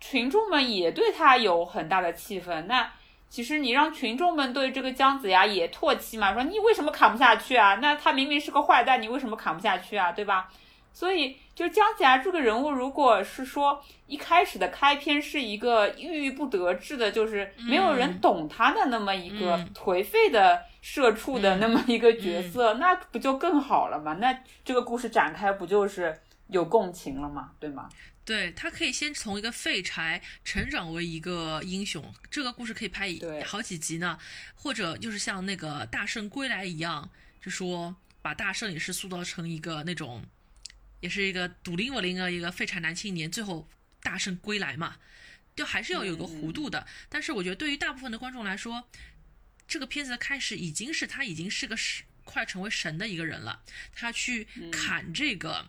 [0.00, 2.66] 群众们也对他有很大的气愤。
[2.66, 2.90] 那
[3.28, 7.74] 其实你让群众们对这个姜子牙也唾弃嘛，说你为什么砍不下去啊？
[7.82, 10.10] 那他明明是个坏蛋，你为什么砍不下去啊？
[10.10, 10.50] 对吧？
[10.92, 24.14] 所以，就姜子牙这个人物，如果是说一开始的开篇是一个郁郁不得志的，就是没有人懂他的那么一个颓废的社畜的那么一个角色，那不就更好了吗？
[24.14, 26.18] 那这个故事展开不就是
[26.48, 27.50] 有共情了吗？
[27.60, 27.90] 对吗？
[28.24, 33.10] 对他可以先从一个废柴成长为一个英雄，这个故事可以拍
[33.44, 34.16] 好几集呢，
[34.54, 37.10] 或者就是像那个大圣归来一样，
[37.44, 40.22] 就说把大圣也是塑造成一个那种。
[41.00, 43.68] 也是一个独灵我灵的一个废柴男青年，最后
[44.02, 44.96] 大圣归来嘛，
[45.56, 46.86] 就还是要有个弧度的。
[47.08, 48.88] 但是我觉得对于大部分的观众来说，
[49.66, 53.62] 这个片子的开始已经是他已经是个神，快成为神的一个人了。
[53.92, 55.68] 他去砍这个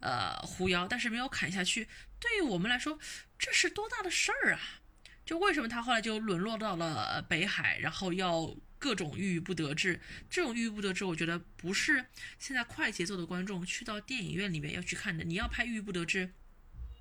[0.00, 1.88] 呃狐妖，但是没有砍下去。
[2.18, 2.98] 对于我们来说，
[3.38, 4.80] 这是多大的事儿啊！
[5.26, 8.56] 就为什么他后来就沦落到了北海，然后要。
[8.82, 12.04] 各种郁郁不得志，这种郁郁不得志，我觉得不是
[12.40, 15.22] 现在快节奏的观众去到电影院里面要去看的。
[15.22, 16.32] 你要拍郁郁不得志，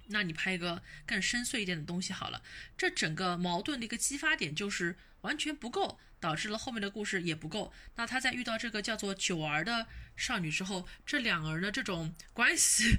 [0.06, 2.44] 那你拍一个更深邃一点的东西好了。
[2.78, 7.74] 这整个矛盾的一个激发点就是完全不够，导致了后面的故事也不够。
[7.96, 12.96] 那他在遇到这个叫做九儿的少女之后，这两个人的这种关系，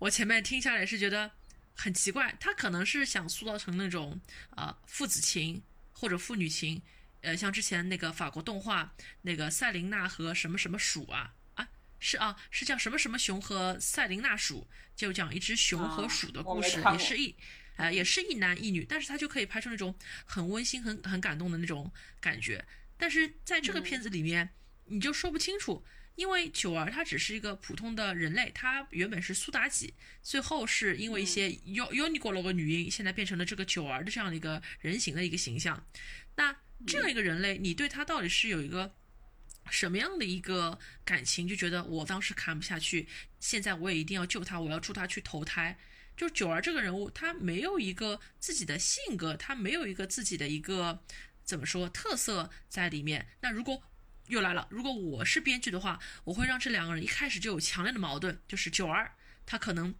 [0.00, 1.30] 我前面听下来是觉得
[1.72, 2.36] 很奇怪。
[2.40, 4.20] 他可能是想塑造成那种
[4.50, 6.82] 啊父子情或者父女情。
[7.24, 11.66] 呃，像之前那个法国动画，那个赛琳娜和什么什么鼠啊啊，
[11.98, 17.34] 是啊，是叫什么什么熊和赛琳娜鼠，就讲一只熊和鼠的故事，也是一，
[17.76, 22.62] 呃，也是一男一女，但是他就可以拍出那种很温馨、很很感动的那种感觉。
[22.98, 24.50] 但是在这个片子里面，
[24.84, 25.82] 你就说不清楚，
[26.16, 35.86] 因为九儿她只是一个普通的人类，她原本是苏妲己，最后是因为一些尤尤尼过了个女婴，现在变成了这个九儿的这样的一个人形的一个形象，
[36.36, 36.54] 那。
[36.86, 38.94] 这样一个人类，你对他到底是有一个
[39.70, 41.48] 什么样的一个感情？
[41.48, 43.08] 就觉得我当时看不下去，
[43.40, 45.78] 现在我也一定要救他，我要助他去投胎。
[46.16, 51.02] 就九儿这个人物，他没有一个自己的性格，他没有一个自己的一个
[51.42, 53.26] 怎么说特色在里面。
[53.40, 53.82] 那如果
[54.28, 59.12] 又来了，如果我是编剧的话，我会让这两个人一开始就有强烈的矛盾，就是九儿
[59.44, 59.94] 他可能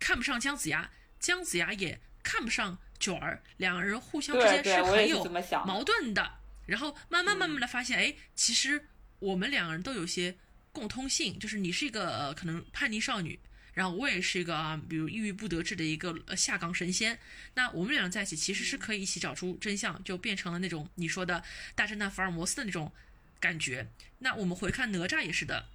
[0.00, 2.78] 看不上姜子牙，姜子牙也看不上。
[2.98, 5.24] 九儿两个人互相之间是很有
[5.64, 6.30] 矛盾的，
[6.66, 8.84] 然后慢慢慢慢的发现，哎，其实
[9.18, 10.36] 我们两个人都有些
[10.72, 13.38] 共通性，就是你是一个可能叛逆少女，
[13.72, 17.18] 然后我也是一个啊，比如抑郁不得志的一个下岗神仙，
[17.54, 21.42] 那我们两个在一起其实是可以一起找出真相，就变成了那种你说的
[21.74, 22.92] 大侦探福尔摩斯的那种
[23.38, 23.86] 感觉。
[24.18, 25.66] 那我们回看哪吒也是的，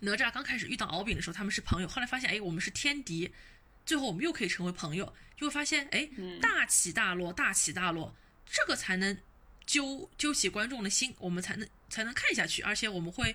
[0.00, 3.32] 哪吒刚开始遇到敖丙的时候他们是朋友，后来发现哎我们是天敌。
[3.88, 6.06] 最后我们又可以成为朋友，就会发现，哎，
[6.42, 9.16] 大起大落，大起大落，这个才能
[9.64, 12.60] 揪揪起观众的心，我们才能才能看下去。
[12.60, 13.34] 而且我们会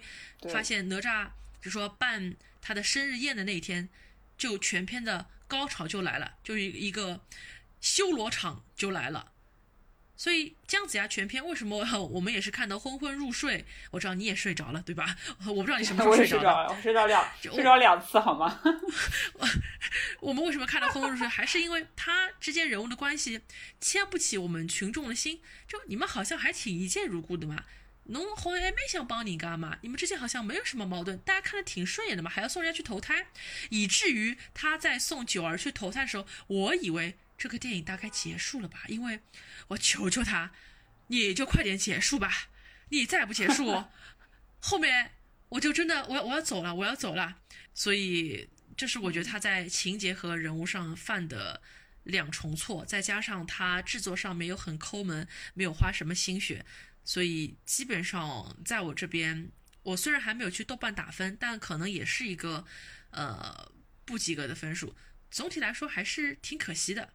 [0.52, 3.90] 发现哪吒，就说办他的生日宴的那一天，
[4.38, 7.26] 就全片的高潮就来了，就一一个
[7.82, 9.33] 修罗场就来了。
[10.24, 13.66] 所以姜子牙全篇为什么 我们也是看到昏昏入睡？
[13.92, 15.18] 我知道你也睡着了，对吧？
[15.46, 16.74] 我不知道你什么时候 睡着了。
[16.74, 18.58] 我睡着两睡着两次好吗？
[20.22, 21.28] 我们为什么看到昏昏入睡？
[21.28, 23.42] 还是因为他之间人物的关系
[23.82, 25.42] 牵不起我们群众的心？
[25.68, 27.66] 就你们好像还挺一见如故的嘛。
[28.06, 29.78] 农红也没想帮你干嘛？
[29.82, 33.28] 你们之间好像没有什么矛盾，大家看的挺顺眼的嘛，还要送人家去投胎，
[33.72, 39.20] 以至于他在送九儿去投胎的时候，我以为这个电影大概结束了吧，因为。
[39.68, 40.54] 我求求他，
[41.08, 42.50] 你就快点结束吧！
[42.88, 43.84] 你再不结束，
[44.64, 45.12] 后面
[45.50, 47.42] 我就真的我要我要走了，我要走了。
[47.74, 51.62] 所以这是我觉得他在情节和人物上犯的
[52.04, 56.66] 两重错，再加上他制作上没有很抠门，没有花什么心血，
[57.04, 59.52] 所以基本上在我这边，
[59.82, 62.66] 我虽然还没有去豆瓣打分，但可能也是一个
[63.10, 63.70] 呃
[64.06, 64.96] 不及格的分数。
[65.30, 67.12] 总体来说还是挺可惜的。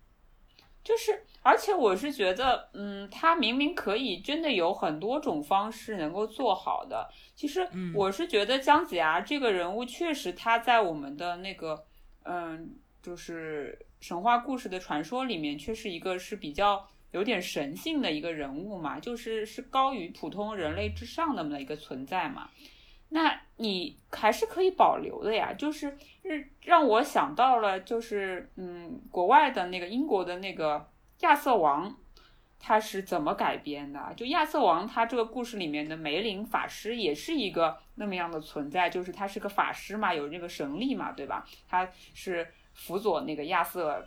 [0.84, 7.06] 就是，而且我是觉得，嗯，他明明可以真的有很多种方式能够做好的。
[7.34, 11.84] 其实，我是觉得姜子牙这个人物确实他在我们的那个，
[12.24, 22.48] 嗯，就是神话故事的传说里面，却是一个是比较有点神性的一个人物嘛，就是是高于普通人类之上的那么一个存在嘛。
[23.10, 30.86] 那你还是可以保留的呀，就是让让我想到了，就是嗯，国外的那个英国的那个
[31.20, 31.96] 亚瑟王，
[32.60, 34.12] 他是怎么改编的？
[34.14, 41.46] 就亚瑟王他这个故事里面的梅林法师也是一个那么样的存在，就是他是个法师嘛，有那个神力嘛，对吧？
[41.66, 44.06] 他是辅佐那个亚瑟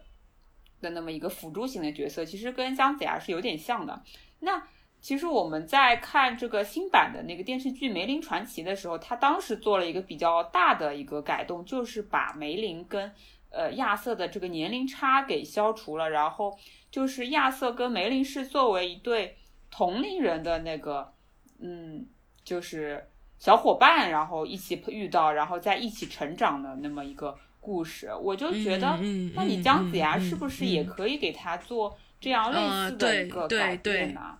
[0.80, 4.04] 的那么一个辅助型的角色，其实跟姜子牙是有点像的。
[4.42, 4.62] 那。
[5.02, 13.12] 其实我们在看这个新版的那个电视剧《梅林传奇》的时候，他当时做了一个比较大的一个改动，就是把梅林跟
[13.50, 16.56] 呃亚瑟的这个年龄差给消除了，然后
[16.92, 19.36] 就是亚瑟跟梅林是作为一对
[19.72, 21.12] 同龄人的那个
[21.60, 22.06] 嗯，
[22.44, 23.04] 就是
[23.40, 28.12] 小伙伴，然后一起遇到，然后在一起成长的那么一个故事。
[28.22, 29.00] 我就觉得，
[29.34, 34.38] 那你姜子牙是不是也可以给他做这样类似的一个改变呢？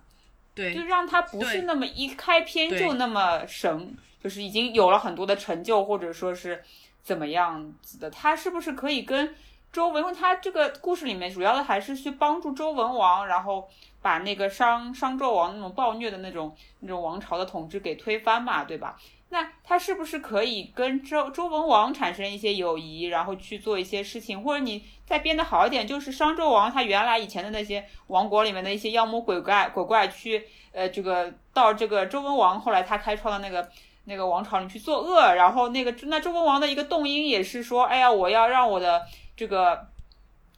[0.54, 6.62] 对，就让他不是那么一开篇就那么神，就是已经有了很多的成就，或者说是
[7.02, 8.10] 怎么样子的。
[8.10, 9.34] 他是不是可以跟
[9.72, 10.02] 周文？
[10.02, 13.68] 因为他这个故事里面主要的还是去帮助周文王，然后
[14.02, 18.98] 把那个商商纣王那种暴虐的那种那种王朝的统治给推翻嘛，对吧？
[19.32, 24.42] 那他是不是可以跟周周文王产生一些友谊，然后去做一些事情？
[24.42, 33.66] 或者你再编得好一点，就是商纣王他原来以前的那些王国里面的一些妖魔鬼怪鬼怪去，呃，这个到这个周文王后来他开创的那个
[34.04, 39.00] 那个王朝里去作恶，然后那个那周文王的一个动因也是说，哎呀，我要让我的
[39.34, 39.88] 这个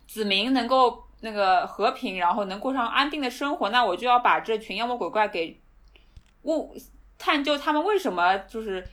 [0.08, 5.60] 子民能够那个和平，然后能过上安定的生活，那我就要把这群妖魔鬼怪给
[6.42, 6.74] 误。
[7.24, 8.86] 探究他们为什么就是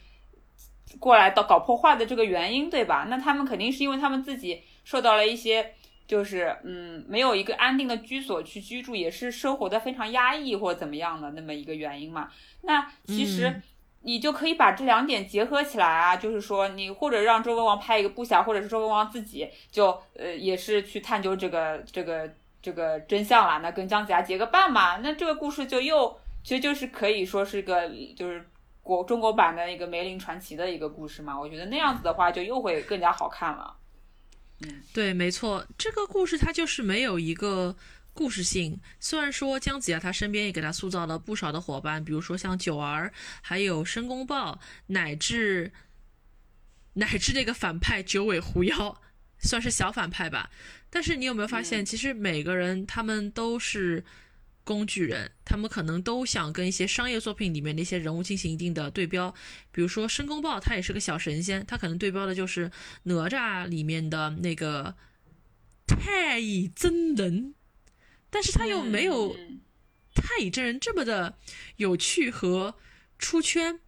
[1.02, 3.06] 过来到搞破坏的这个原因，对吧？
[3.10, 5.74] 那他们肯定是因为他们自己受到了一些，
[6.08, 12.30] 就是嗯，没有一个安定的居所去居住，也是生活的非常压抑或怎么样的那么一个原因嘛。
[12.62, 13.62] 那其实
[14.04, 26.18] 你就可以把这两点结合起来啊，就是说你或者让周文王派一个部下，或者是周文王自己就呃也是去探究这个这个这个真相了，那跟姜子牙结个伴嘛，那这个故事就又。
[26.44, 28.44] 其实就是可以说是个，就是
[28.82, 31.40] 国中国版的一个梅林传奇的一个故事嘛。
[31.40, 33.78] 我觉得那样子的话，就又会更加好看了。
[34.62, 37.76] 嗯，对，没错，这个故事它就是没有一个
[38.14, 38.80] 故事性。
[39.00, 45.72] 虽然说姜子牙他身边也给他塑造了不少的伙伴，比如说像九儿，还有申公豹，乃至
[46.94, 49.00] 乃至那个反派九尾狐妖，
[49.40, 50.50] 算是小反派吧。
[50.90, 54.04] 但是你有没有发现，其实每个人他们都是。
[54.64, 59.34] 工具人，他们可能都想跟一些商业作品里面的一些人物进行一定的对标，
[59.72, 62.72] 比如说申公豹，他也是个小神仙，他可能对标的就是
[63.04, 64.96] 哪吒里面的那个
[65.88, 67.56] 太乙真人，
[68.30, 69.36] 但是他又没有
[70.14, 71.38] 太乙真人这么的
[71.78, 72.76] 有趣和
[73.18, 73.80] 出圈。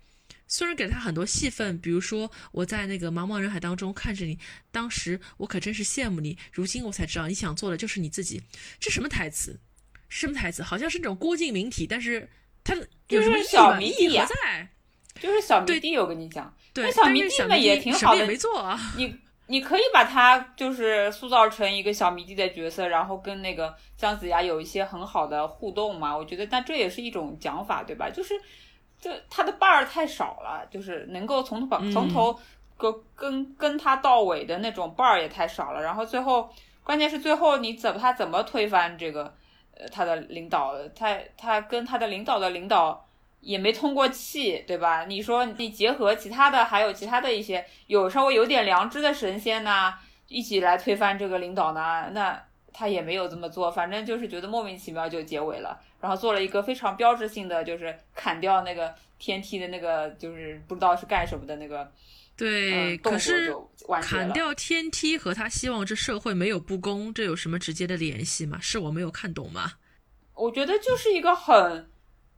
[0.45, 4.37] 虽然给了他很多戏份，比如说我在那个茫茫人海当中看着你，
[4.71, 8.43] 当时我可真是羡慕你，如今我才知道你想做的就是你自己，
[8.79, 9.59] 这什么台词？
[10.13, 10.61] 什么台词？
[10.61, 12.29] 好像是那种郭敬明体，但是
[12.63, 12.75] 他
[13.07, 14.67] 有什么迷弟在？
[15.19, 18.77] 就是小迷弟，我跟你讲，对，小迷弟们也挺好的，没做。
[18.95, 19.15] 你
[19.47, 26.15] 你可以把他就是塑造成一个小迷弟的角色，然后跟那个姜子牙有一些很好的互动嘛。
[26.15, 28.09] 我觉得，但这也是一种讲法，对吧？
[28.09, 28.35] 就是
[29.01, 32.39] 这他的伴儿太少了，就是能够从头从头
[32.77, 35.81] 跟跟跟他到尾的那种伴儿也太少了。
[35.81, 36.49] 然后最后，
[36.83, 39.35] 关键是最后你怎么他怎么推翻这个
[39.77, 40.75] 呃他的领导？
[40.95, 43.05] 他他跟他的领导的领导。
[43.45, 45.03] 也没通过气，对吧？
[45.03, 49.93] 你说你结合其他的，还有其他的一些有稍微有点良知的神仙呢，
[50.29, 52.07] 一起来推翻这个领导呢？
[52.13, 61.91] 那他也没有这么做，反正就是觉得莫名其妙就结尾了，然后做了一个非常标志性的，就是砍掉那个天梯的那个，就是不知道是干什么的那个。
[62.35, 63.55] 对，可是
[64.01, 68.57] 砍掉天梯和他希望这社会没有不公，这有什么直接的联系吗？
[68.61, 69.73] 是我没有看懂吗？
[70.33, 71.89] 我觉得就是一个很。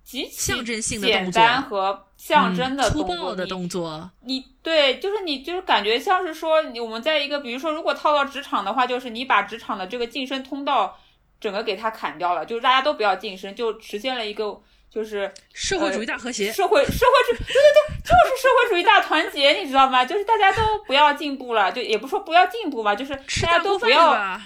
[0.04, 10.96] 极其象征性的简单和象征的粗暴的动作，你对，就是你就是感觉像是说，我们在一个，比如说，如果套到职场的话，就是你把职场的这个晋升通道
[11.40, 14.62] 整个给它砍掉了，就是大家都不要晋升，就实现了一个
[14.96, 20.06] 就是社会主义大和谐，社会社会主对对对， 就是社会主义大团结，你知道吗？
[20.06, 24.40] 就是大家都不要进步了，就也不说不要进步吧，就是大家都不要。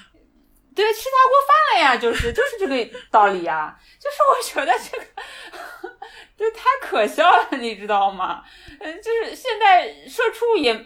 [0.76, 5.96] 对，吃大锅饭了呀，就是就是这个道理呀，就是我觉得这个，
[6.36, 8.44] 这太可笑了，你知道吗？
[8.80, 10.86] 嗯，就是现在社畜也，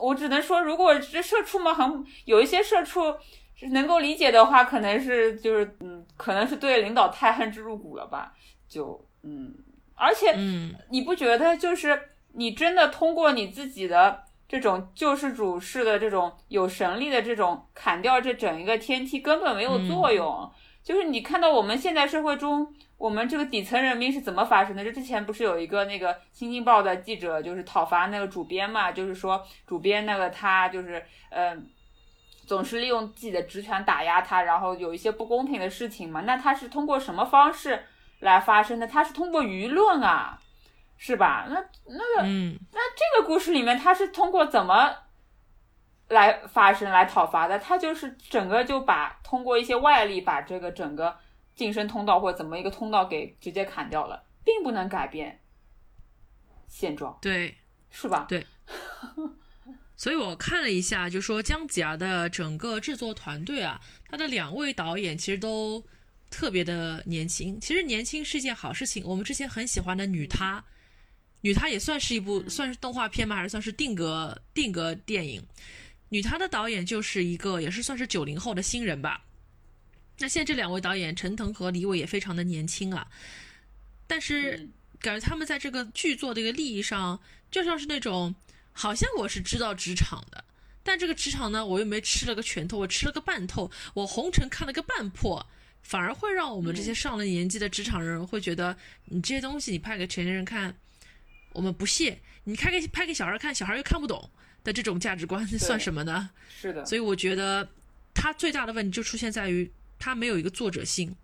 [0.00, 3.14] 我只能说，如果这社畜们很有一些社畜
[3.54, 8.32] 是能够理解的话，可能是就是嗯，可能是对领导太恨之入骨了吧，
[8.72, 9.54] 就嗯，
[9.94, 14.24] 而且嗯，你不觉得就是你真的通过你自己的。
[14.48, 20.52] 这种救世主式的这种有神力的这种砍掉这整一个天梯根本没有作用，
[20.84, 24.84] 就是你看到我们现在社会中，我们这个底层人民是怎么发生的？
[24.84, 31.66] 这之前不是有一个那个《新京报》的记者就是讨伐那个主编嘛，就是说主编那个他就是嗯，
[32.46, 36.20] 总是利用自己的职权打压他，然后有一些不公平的事情嘛。
[36.26, 37.84] 那他是通过什么方式
[38.22, 38.86] 来发生的？
[38.86, 40.40] 他是通过舆论啊。
[41.04, 41.46] 是吧？
[41.48, 41.56] 那
[41.86, 44.88] 那个，嗯那这个故事里面，他是通过怎么
[46.10, 47.58] 来发生、来讨伐的？
[47.58, 51.16] 他就是整个就把通过一些外力，把这个整个
[51.56, 55.40] 晋升通道或者怎么一个通道给直接砍掉了，并不能改变
[56.68, 57.18] 现状。
[57.20, 57.56] 对，
[57.90, 58.26] 是吧？
[58.28, 58.46] 对。
[59.98, 65.84] 所以我看了一下，就说姜子牙的整个制作团队啊，他的两位导演其实都
[66.32, 67.60] 特别的年轻。
[67.60, 69.04] 其实年轻是一件好事情。
[69.04, 70.64] 我们之前很喜欢的女她。
[71.42, 73.36] 女她也算是一部算是动画片吗？
[73.36, 75.40] 还是算是定格定格电影？
[76.08, 79.24] 女她的导演就是一个也是算是九零后的新人吧。
[80.18, 83.06] 那现在这两位导演陈腾和李伟也非常的年轻啊，
[84.06, 84.68] 但是
[85.00, 87.18] 感觉他们在这个剧作的一个利益上，
[87.50, 88.32] 就像是那种
[88.72, 90.44] 好像我是知道职场的，
[90.84, 95.44] 但这个职场呢，我又没吃了个拳头，我吃了个半透，我红尘看了个半破，
[95.82, 100.74] 反而会让我们这些上了年纪的职场人会觉得，你这些东西你拍给成年人看。
[101.54, 104.30] 我们不屑你开给拍给小孩看，小孩又看不懂
[104.64, 106.30] 的这种价值观算什么呢？
[106.58, 107.68] 是的，所以我觉得
[108.14, 111.14] 他最大的问题就出现在于他没有一个作者性，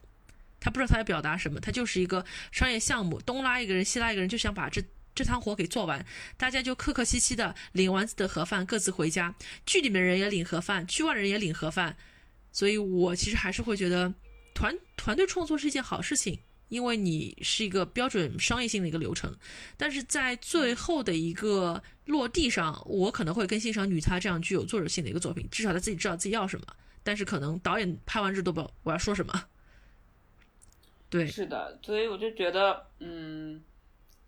[0.60, 4.82] 他不知道他要表达什么，他就是一个商业项目，东拉一个人西拉一个人，就想把这
[5.14, 6.04] 这摊活给做完，
[6.36, 11.96] 大家就客客气气的领完自己的盒饭各自回家，剧里面人也领盒饭，剧外人也领盒饭，
[12.52, 14.12] 所以我其实还是会觉得
[14.58, 16.38] 团团队创作是一件好事情。
[16.68, 19.34] 因为你是一个标准商业性的一个流程，
[19.78, 26.66] 但是在最后的一个落地上，我可能会更欣赏女她这样具有作者性的一个作品，至少她自己知道自己要什么。
[27.02, 29.32] 但是可能导演拍完之后都不知道我要说什么。
[31.08, 33.62] 对，是的，所以我就觉得，嗯，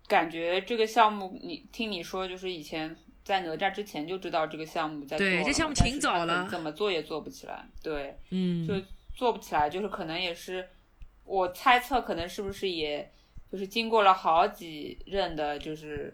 [0.08, 8.74] 感觉这个项目，你听你说，就是以前在哪吒之前就知道这个项目在做，对，这项目挺早了，怎么做也做不起来，对，嗯，就
[9.20, 10.66] 做不起来，就是可能也是。
[11.24, 13.12] 我猜测可能是不是也，
[13.52, 16.10] 就是经过了好几任的，就是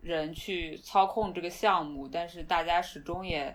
[0.00, 3.54] 人去操控这个项目，但是大家始终也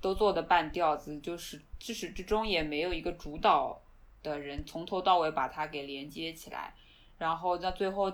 [0.00, 3.80] 都做的半吊子，就是至始至终也没有一个主导
[4.24, 6.74] 的人从头到尾把它给连接起来，
[7.16, 8.12] 然后那最后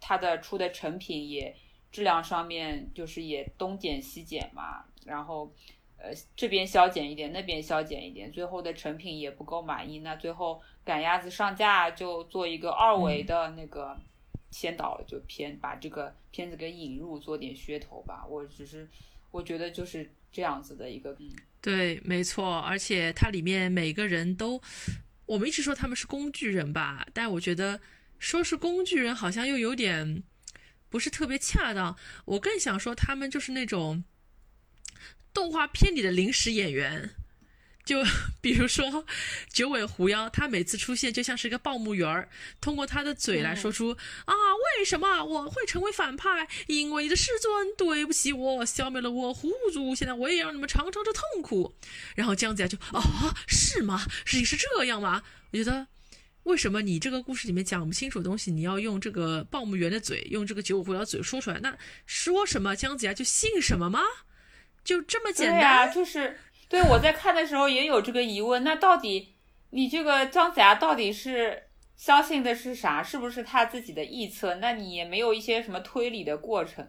[0.00, 1.54] 它的出的成品也
[1.92, 5.50] 质量上面就是也东减西减嘛，然后
[5.98, 10.62] 呃这边削减一点，那边削减一点，最后的成品也不够满意，那最后。
[10.84, 13.94] 赶鸭子上架就做一个二维的那个
[14.50, 18.24] 先导，就偏把这个片子给引入，做点噱头吧。
[18.26, 18.88] 我只是
[19.30, 21.14] 我觉得就是这样子的一个。
[21.60, 24.58] 对，没错，而且它里面每个人都，
[25.26, 27.78] 我们一直说他们是工具人吧，但我觉得
[28.18, 30.22] 说是工具人好像又有点
[30.88, 31.94] 不是特别恰当。
[32.24, 34.02] 我更想说他们就是那种。
[35.38, 37.10] 动画片里的临时演员。
[37.84, 38.02] 就
[38.42, 39.06] 比如说
[39.50, 42.28] 九尾狐妖，他每次出现就像是一个报幕员儿，
[42.60, 44.34] 通过他的嘴来说出啊，
[44.76, 46.48] 为什么我会成为反派？
[46.66, 51.72] 因为你的师尊对不起我，消灭了我狐族，现在我也让你们尝尝这痛苦。
[52.16, 54.04] 然后姜子牙就啊，是吗？
[54.24, 55.22] 事情是这样吗？
[55.52, 55.86] 我觉得
[56.42, 61.58] 为什么你这个故事里面讲不清楚的东西，你要用这个报幕员的嘴，用这个九尾狐妖嘴说出来？
[61.60, 61.74] 那
[62.04, 64.00] 说什么姜子牙就信什么吗？
[64.88, 65.58] 就这么简单？
[65.58, 66.38] 对呀，就是。
[66.66, 69.34] 对，我在看的时候也有这个疑问，那到底
[69.70, 71.62] 你这个姜子牙到底是
[71.96, 73.02] 相信的是啥？
[73.02, 74.54] 是不是他自己的臆测？
[74.56, 76.86] 那你也没有一些什么推理的过程，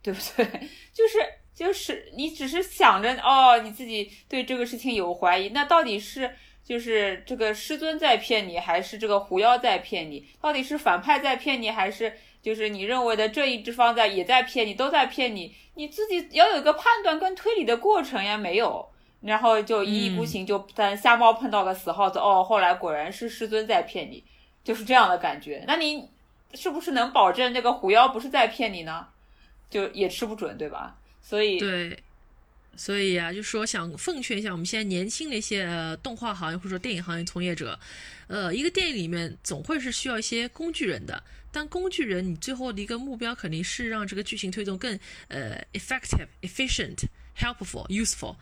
[0.00, 0.44] 对不对？
[0.94, 1.18] 就是
[1.52, 6.32] 就是你只是想着哦，你自己对这个事情有怀疑，那到底是
[6.64, 10.24] 就是这个师尊在骗你，还是这个狐妖在骗你？
[10.40, 15.54] 到底是反派在骗你，还是就是你认为的这一支方在也在骗你，都在骗你？
[15.74, 18.86] 你自己要有一个判断跟推理的过程呀，没有。
[19.20, 22.42] 然后就一意孤行，就但瞎猫碰到个死耗子哦。
[22.42, 24.24] 后来果然是师尊在骗你，
[24.64, 25.62] 就是这样的感觉。
[25.66, 26.08] 那你
[26.54, 29.06] 是不是能保证那个狐妖不是在骗你呢？
[29.68, 30.96] 就也吃不准，对吧？
[31.20, 32.02] 所以对，
[32.76, 35.68] 所以啊，就说想奉劝一下我们现在年轻的一些
[36.02, 37.78] 动画行业或者说电影行业从业者，
[38.26, 41.22] 呃，一个电影里面总会是需要一些工具人的，
[41.52, 44.98] 但工具人你最后的一个目标肯定是让这个剧情推动更
[45.28, 47.04] 呃 effective、efficient、
[47.36, 48.36] helpful、useful。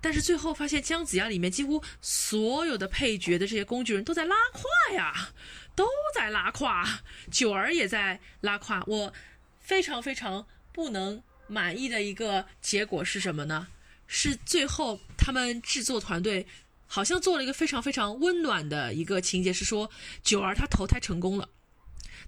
[0.00, 5.30] 但是最后发现，姜子牙里面几乎所有的配角的这些工具人都在拉胯呀，
[5.74, 6.84] 都在拉胯，
[7.30, 8.84] 九儿也在拉胯。
[8.86, 9.12] 我
[9.58, 13.66] 非常非常不能满意的一个结果是什么呢？
[14.06, 16.46] 是最后他们制作团队
[16.86, 19.90] 好像做了一个非常非常温暖的一个情节，是说
[20.22, 21.48] 九儿她投胎成功了。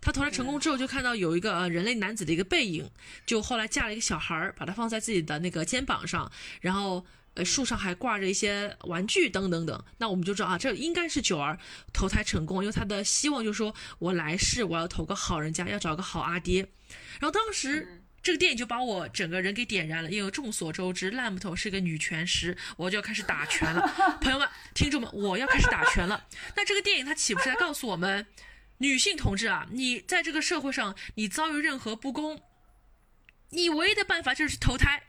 [0.01, 2.91] 他投胎成功之后，就看到有一个呃人类男子的一个背影，
[3.27, 6.31] 就后来架了一个小孩儿，把他放在自己的那个肩膀上，
[6.61, 7.07] 然后。
[7.35, 9.85] 呃，树上还挂着一些玩具，等等等。
[9.99, 11.57] 那我们就知道啊，这应该是九儿
[11.93, 16.67] 投胎成功，因为他的希望就是说我来世我要投个好人家，要找个好阿爹。
[17.21, 24.19] 然后当时这个电影就把我整个人给点燃了，因为众所周知，烂木头是个女拳师，我就要开始打拳了。
[24.21, 26.25] 朋友们、听众们，我要开始打拳了。
[26.57, 28.27] 那这个电影它岂不是在告诉我们，
[28.79, 32.41] 女性同志啊，你在这个社会上你遭遇任何不公，
[33.51, 35.03] 你唯一的办法就是投胎。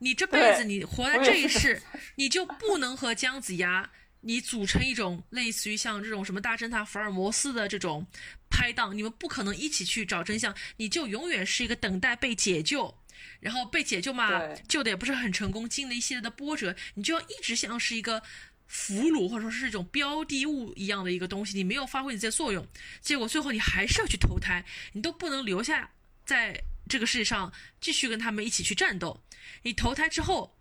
[0.00, 1.82] 你这辈子，你活在这一世，
[2.14, 3.90] 你就不能和姜子牙
[4.20, 8.06] 你组成一种类似于像这种什么大侦探福尔摩斯的这种
[8.48, 12.94] 拍档，你们不可能一起去找真相，你就永远是一个等待被解救，
[13.40, 18.22] 然后被解救嘛，救的也不是很成功，经历一系列的波折，你就要一直像是一个
[18.68, 22.64] 俘虏或者说是一种标的物一样的一个东西，你没有发挥你的作用，
[23.00, 25.90] 结果最后你还是要去投胎，你都不能留下
[26.24, 29.24] 在这个世界上继续跟他们一起去战斗。
[29.62, 30.56] 你投胎之后，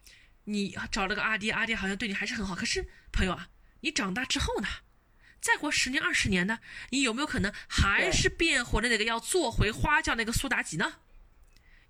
[0.46, 2.56] 你找了个阿爹，阿爹好像对你还是很好。
[2.56, 3.50] 可是朋友啊，
[3.82, 4.68] 你长大之后呢？
[5.40, 6.60] 再过十年、二十年呢？
[6.90, 10.96] 你有没有可能还是变回了那个要做回花轿那个苏妲己呢？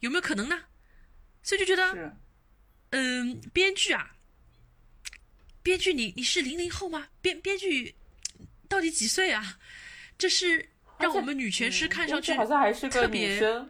[0.02, 0.64] 有没有可能呢？
[1.42, 2.18] 所以就觉得，
[2.90, 4.17] 嗯，编剧啊，
[5.68, 7.08] 编剧你你是零零后吗？
[7.22, 7.94] 编编剧
[8.70, 9.60] 到底几岁啊？
[10.18, 13.70] 这是让我们女权师看上去好像还是个女生。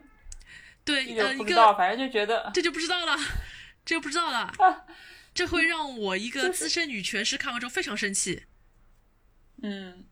[0.84, 3.16] 对，呃，一个反正就觉得这就不知道了，
[3.84, 4.54] 这就不知道了，
[5.34, 8.44] 这会让我一个资深女权师看完之后非常生气。
[9.64, 10.04] 嗯，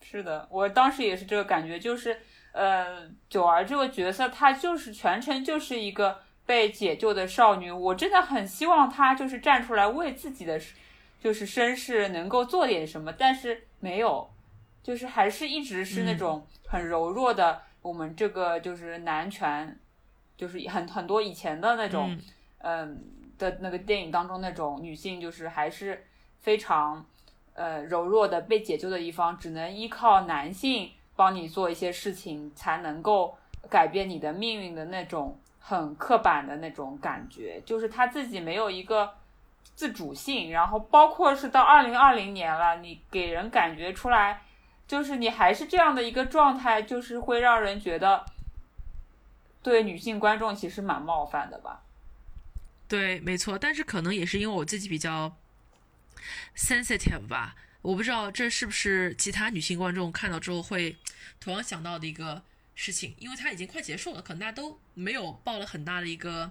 [0.00, 2.20] 是的，我当时也是这个感觉，就是
[2.52, 10.60] 呃，九儿这个角色，她就是全程就是一个被解救的少女，我真的很希望她就是站出来为自己的
[11.26, 14.30] 就是绅士能够做点什么，但是没有，
[14.80, 19.76] 就是还是一直是那种很柔弱的，我们这个就是男权。
[20.36, 22.16] 就是很很多以前的那种，
[22.58, 23.02] 嗯
[23.38, 26.06] 的那个电影当中那种女性，就是还是
[26.38, 27.04] 非常
[27.54, 33.36] 呃柔弱的被解救的一方，只能依靠男性帮你做一些事情，才能够
[33.68, 39.12] 改变你的命运的那种很刻板的那种感觉，就是他自己没有一个
[39.76, 40.50] 自主性。
[40.50, 44.42] 然后包括是到二零二零年了，你给人感觉出来，
[44.88, 48.26] 就是你还是这样的一个状态，就是会让人觉得。
[49.62, 51.82] 对女性观众其实蛮冒犯的吧？
[52.86, 55.36] 对，没错，但是可能也是因为我自己比较
[56.56, 60.96] sensitive 吧，我不知道这是不是其他女性观众看到之后会
[61.40, 62.40] 同样想到的一个
[62.76, 66.48] 事情，因为它已经快结束了，可能大家都没有抱了很大的一个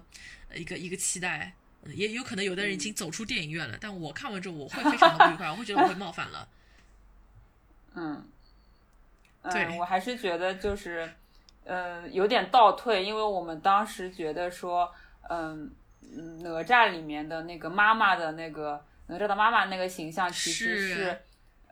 [0.54, 1.54] 一个一个期待，
[1.94, 6.48] 也有可能有的人已经走出电影院了，但我看完之后我会非常的不愉快，我会觉得我会冒犯了。
[7.94, 8.24] 嗯，
[9.50, 11.10] 对我还是觉得就是。
[11.68, 14.88] 呃，有点倒退，因为我们当时觉得说，
[15.28, 15.68] 嗯，
[16.40, 21.20] 哪吒里面的那个妈妈的那个哪吒的妈妈那个形象，其实是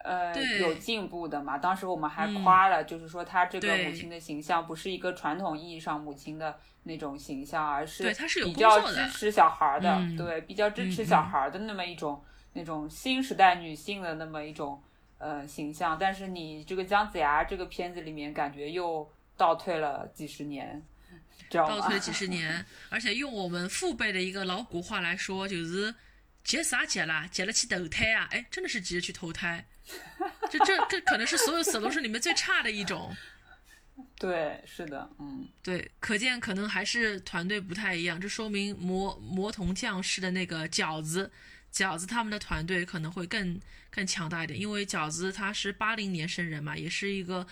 [0.04, 1.58] 呃有进步的嘛。
[1.58, 8.12] 当时我们还夸了，就是说她这个母亲的形象不是一个传统意义上母亲的那种形象，而是
[8.44, 14.80] 比较支持小孩的，对，比较支持小孩的那么一种那种新时代女性的那么一种
[15.18, 15.96] 呃形象。
[15.98, 20.82] 但是你这个姜子牙这个片子里面，感觉又倒退了几十年。
[21.50, 25.94] 倒 退几十年，而且用我们父辈的一个老古话来说，就是
[26.42, 27.28] 结啥结啦？
[27.30, 28.28] 结了去投胎啊？
[28.30, 29.64] 哎，真的是急着去投胎。
[30.50, 33.14] 这这这可能是所有死都是里面最差的一种。
[34.18, 38.20] 对，是的，嗯，对，可见可能还是团队不太一样。
[38.20, 41.30] 这说明魔魔童降世的那个饺子
[41.72, 43.60] 饺子他们的团队可能会更
[43.90, 47.46] 更强大一点，因为饺子他是八零年生人嘛，也是一个。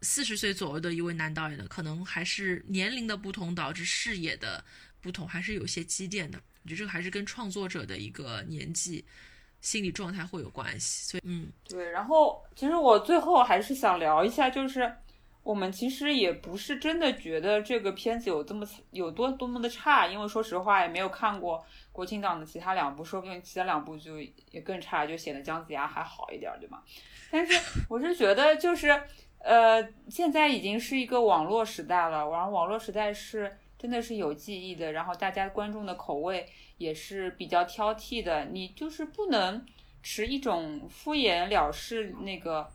[0.00, 4.64] 四十岁左右的一位男导演的，可能还是年龄的不同导致视野的
[5.00, 6.40] 不同，还是有些积淀的。
[6.62, 9.04] 我觉得这个还是跟创作者的一个年纪、
[9.60, 11.10] 心理状态会有关系。
[11.10, 11.90] 所以，嗯，对。
[11.90, 14.92] 然后，其实我最后还是想聊一下，就是
[15.42, 26.82] 我们其实也不是真的觉得这个片子有这么有多多么的差，因为说实话也没有看过国庆档的其他两部，说不定其他两部就也更差，就显得姜子牙还好一点，对吗？
[27.30, 29.00] 但是我是觉得就是。
[29.40, 29.80] 呃，
[30.10, 36.48] 现在已经是一个网络时代了，然后网络时代是真的是有记忆的，然后大家观众的口味
[36.78, 39.64] 也是比较挑剔的，你就是不能
[40.02, 42.68] 持一种敷衍了事那个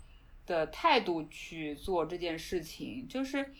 [0.45, 3.53] 的态度去做这件事情，就是，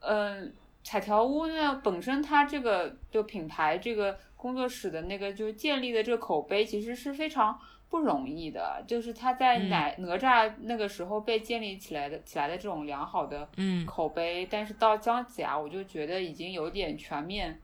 [0.00, 0.54] 嗯，
[0.84, 7.60] 彩条屋呢本身它这个就品牌这个工作室的那个就建立的这个口碑其实是非常。
[7.90, 13.48] 不容易的，就是他在哪哪吒那个时候被建立起来的起来的这种良好的
[13.86, 17.58] 口碑，但是到姜子牙，我就觉得已经有点全面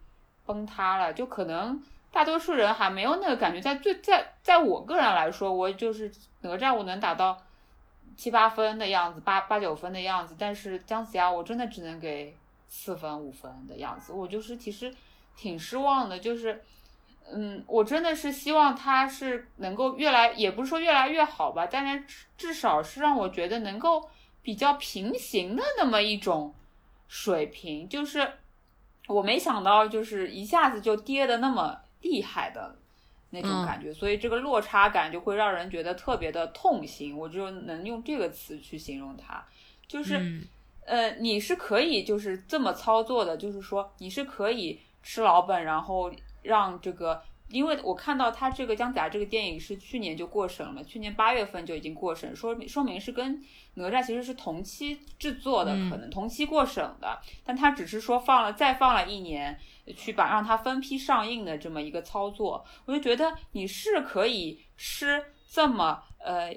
[0.47, 1.13] 崩塌了。
[1.13, 1.79] 就可能
[2.11, 6.11] 大多数人还没有那个感觉，在最在在我个人来说，我就是
[6.41, 7.37] 哪吒我能打到
[8.17, 12.35] 七八分的样子，八八九分的样子，但是姜子牙我真的只能给
[12.69, 14.95] 四分五分的样子，我就是其实
[15.37, 16.65] 挺失望的，就是。
[17.33, 22.05] 嗯，我真的是希望它是能够越来，也不是说越来越好吧，但是
[22.37, 24.09] 至少是让我觉得能够
[24.43, 26.55] 比较平行的那么一种
[27.09, 27.89] 水平。
[27.89, 28.31] 就是
[29.09, 32.77] 我没想到，就是一下子就跌的那么厉害的
[33.31, 37.17] 那种感觉，所以这个落差感就会让人觉得特别的痛心。
[37.17, 39.43] 我就能用这个词去形容它，
[39.89, 40.41] 就是
[40.85, 46.13] 呃，你是可以就是这么操作的，就是说你是可以吃老本，然后。
[46.45, 53.43] 让这个，因为我看到他这个姜子牙这个电影是去年就过审了，去年八月份就已经过审，说明说明是跟
[53.75, 59.59] 哪吒其实是同期制作的，可能同期过审的，但他只是说放了再放了一年，
[59.97, 66.55] 去把让它分批上映的这么一个操作，我就觉得你是可以吃这么呃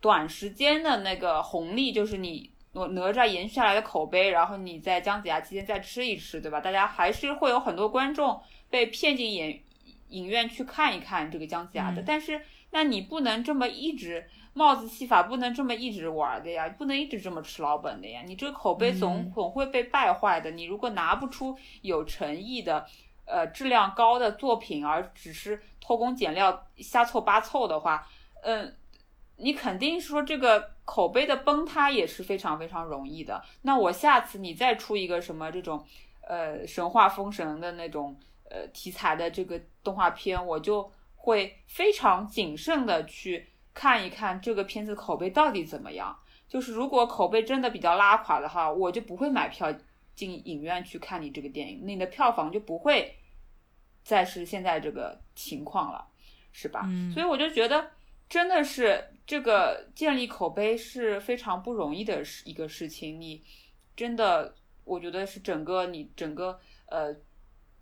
[0.00, 2.52] 短时间的那个红利，就是你
[2.86, 6.60] 哪哪吒延续下来的口碑，然后你在姜子牙期间再吃一吃，对吧？
[6.60, 8.40] 大家还是会有很多观众。
[8.70, 9.62] 被骗进影
[10.10, 12.38] 影院去看一看这个姜子牙的，但是
[12.70, 20.50] 那你不能这么一直帽子戏法，不能这么一直玩的呀，不能一直这么吃老本的呀，你这个口碑总总会被败坏的。
[20.50, 22.84] 你如果拿不出有诚意的，
[23.24, 28.06] 呃，质量高的作品，而只是偷工减料、瞎凑八凑的话，
[28.42, 28.76] 嗯，
[29.38, 33.42] 你肯定说这个口碑的崩塌也是非常非常容易的。
[33.62, 35.84] 那我下次你再出一个什么这种，
[36.20, 38.16] 呃，神话封神的那种。
[38.50, 46.18] 呃，题材的这个动画片，我就会非常谨慎的去看一看这个片子口碑到底怎么样。
[46.48, 49.70] 就是如果口碑真的比较拉垮的话，我就不会买票
[50.14, 53.14] 进影院去看你这个电影，你的票房就不会
[54.02, 56.06] 再是现在这个情况了，
[56.50, 56.88] 是吧？
[57.12, 57.90] 所以我就觉得，
[58.28, 63.20] 真的是这个建立口碑是非常不容易的一个事情。
[63.20, 63.42] 你
[63.96, 64.54] 真的，
[64.84, 67.16] 我觉得是整个你整个呃。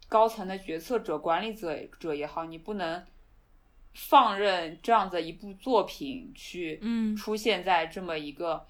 [0.08, 3.04] 高层的决策者、管理者者也好，你不能
[3.92, 8.64] 放任这样的一部作品去嗯出现在这么一个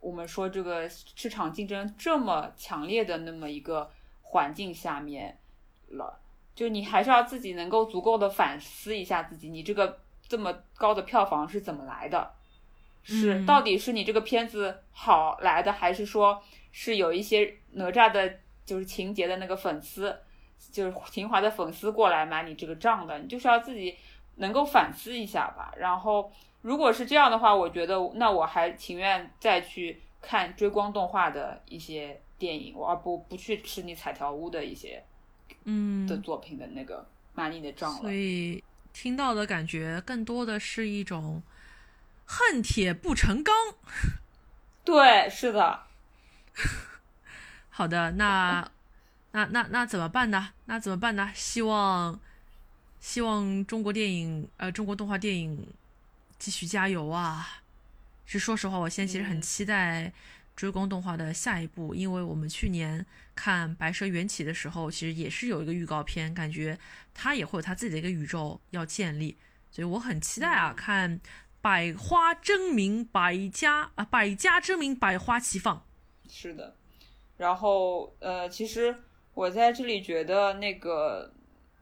[0.00, 3.88] 我们说这个市场竞争这么强烈的那么一个
[4.22, 5.38] 环境下面
[5.90, 6.18] 了。
[6.52, 12.32] 就你还是要自己能够足够的反思一下自己，你这个这么高的票房是怎么来的？
[13.02, 18.38] 是到底是你这个片子好来的，还是说是有一些哪吒的？
[18.66, 20.18] 就是情节的那个粉丝，
[20.72, 23.94] 就是情怀的粉丝过来买你这个账的，你就是要自己
[24.36, 25.70] 能够反思一下吧。
[25.76, 35.04] 然后，如果是这样的话，我觉得那我还情愿再去看追光动画的一些电影，而不不去吃你彩条屋的一些
[35.64, 38.00] 嗯的作品的那个买你的账了。
[38.00, 38.64] 所以
[38.94, 41.42] 听到的感觉更多的是一种
[42.24, 43.54] 恨铁不成钢。
[44.82, 45.82] 对，是的。
[47.68, 48.70] 好的，那
[49.32, 50.52] 那那那怎么办呢？
[50.66, 51.30] 那怎么办呢？
[51.34, 52.18] 希望
[53.00, 55.66] 希望中国电影呃中国动画电影
[56.38, 57.62] 继续加油啊！
[58.26, 60.12] 是说实话，我现在其实很期待
[60.56, 66.78] 追光动画的下一部，因为我们去年看《白蛇缘起》的时候，其实也是有一个预告片，感觉
[67.12, 69.36] 它也会有它自己的一个宇宙要建立，
[69.70, 71.20] 所以我很期待啊，看
[71.60, 75.84] 百花争鸣，百家啊百家争鸣，百花齐放。
[76.28, 76.76] 是的，
[77.36, 78.96] 然后呃，其实
[79.34, 81.32] 我在这里觉得那个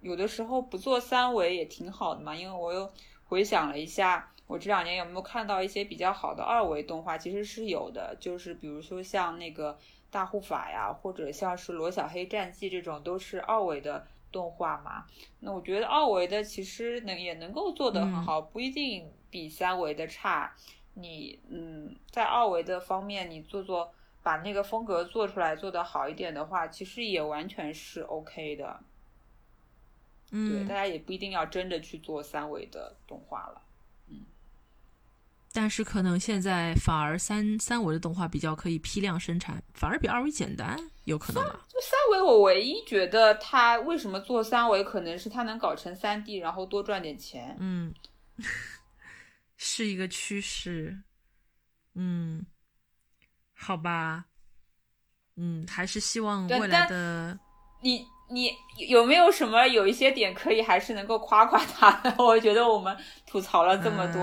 [0.01, 2.91] 有的时候不做三维也挺好的嘛，因为我又
[3.25, 9.79] 回想了一下，我这两年有没有看到一些比较好的二维动画，其实是有的，就是比如说像那个
[10.11, 15.07] 大护法呀，或者像是罗小黑战记这种都是二维的动画嘛。
[15.41, 20.55] 那我觉得二维的其实能也能够做得很好，不一定比三维的差。
[20.95, 23.93] 你嗯，在二维的方面，你做做。
[24.25, 28.79] 把那个风格做出来做得好一点的话，其实也完全是 OK 的。
[30.31, 33.61] 嗯，对，大家也不一定要真的去做三维的动画了。
[35.53, 41.81] 嗯，但是可能现在反而三三维的动画比较可以批量生产，反而比二维简单，有可能就？
[41.81, 47.57] 三维我唯一觉得它为什么做三维，可能是它能搞成三 D，然后多赚点钱。
[47.61, 47.95] 嗯，
[49.57, 50.99] 是一个趋势。
[51.95, 52.47] 嗯。
[53.65, 54.25] 好吧，
[55.37, 57.39] 嗯，还是希望未来的
[57.81, 58.51] 你你
[58.89, 62.03] 有没有什么有一些点可以还是能够夸夸他？
[62.17, 64.23] 我觉得我们吐槽了这么多，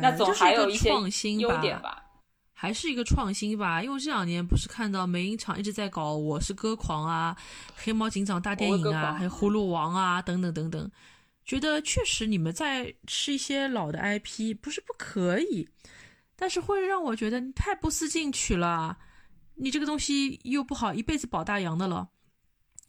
[0.00, 2.04] 那总还有一些创新优点吧，
[2.52, 3.82] 还是一个创新吧。
[3.82, 7.36] 因为这两年不是看到美影厂一直在搞《我是歌狂》啊，
[7.74, 10.90] 《黑猫警长大电影》啊，还有《葫芦王》啊等等等等，
[11.44, 15.68] 觉得确实你们在吃一些老的 IP，不是不可以。
[16.36, 18.96] 但是会让我觉得你太不思进取了，
[19.56, 22.08] 你这个东西又不好一辈子保大洋的了。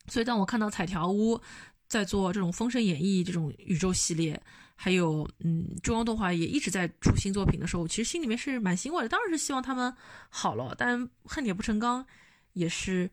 [0.08, 1.40] 所以当我看到彩条屋
[1.88, 4.42] 在做这种《封神演义》这种宇宙系列，
[4.76, 9.10] 还有嗯中央动画也一直在出新作品的时候，其实心里面是蛮欣慰的。
[9.10, 9.94] 当然是希望他们
[10.30, 12.06] 好了，但恨铁不成钢
[12.54, 13.10] 也是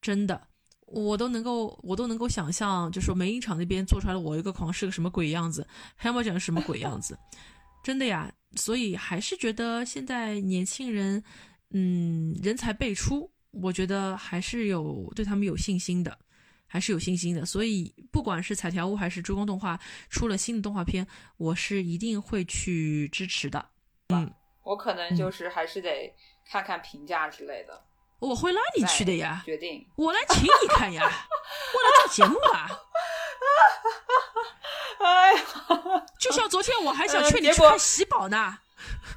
[0.00, 0.48] 真的。
[0.86, 5.66] 我都能够我都能够想象，就说梅影厂那边做出来的我一个狂是个什么鬼样子，
[5.96, 7.18] 黑猫警》是什么鬼样子，
[7.82, 8.32] 真的呀。
[8.56, 11.24] 所以还是觉得现在年轻人，
[11.70, 13.28] 嗯，人才辈出，
[13.62, 16.18] 我觉得还是有对他们有信心的，
[16.66, 17.44] 还是有信心的。
[17.46, 19.78] 所以不管是彩条屋还是追光动画
[20.10, 23.66] 出了新的动画片，我是一定会去支持的。
[24.08, 24.32] 嗯，
[24.62, 26.14] 我可能就是还是得
[26.50, 27.84] 看看评价之类的。
[28.20, 31.10] 我会拉你去的呀，决定我来请你看呀， 我来
[32.06, 32.70] 做节目啊。
[35.00, 35.40] 哎呀，
[36.18, 38.58] 就像昨天我还想劝你去看喜宝呢。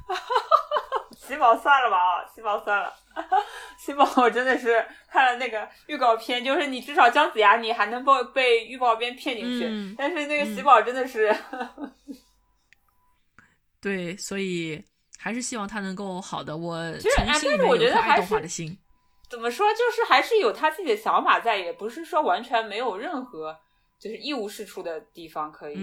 [1.15, 2.93] 喜宝算了吧啊，喜宝算了。
[3.79, 11.35] 喜宝我真的是看了那个预告片，就是你至少姜子牙你还能被被预告片骗进去，但是那个喜宝真的是。
[13.79, 14.83] 对，所以
[15.17, 16.55] 还是希望他能够好的。
[16.55, 18.77] 我其实但是我觉得还是的心。
[19.29, 23.57] 怎么说，就是还是有他自己的想法在，也不是说完全没有任何。
[23.99, 25.75] 就是一无是处的地方，可以，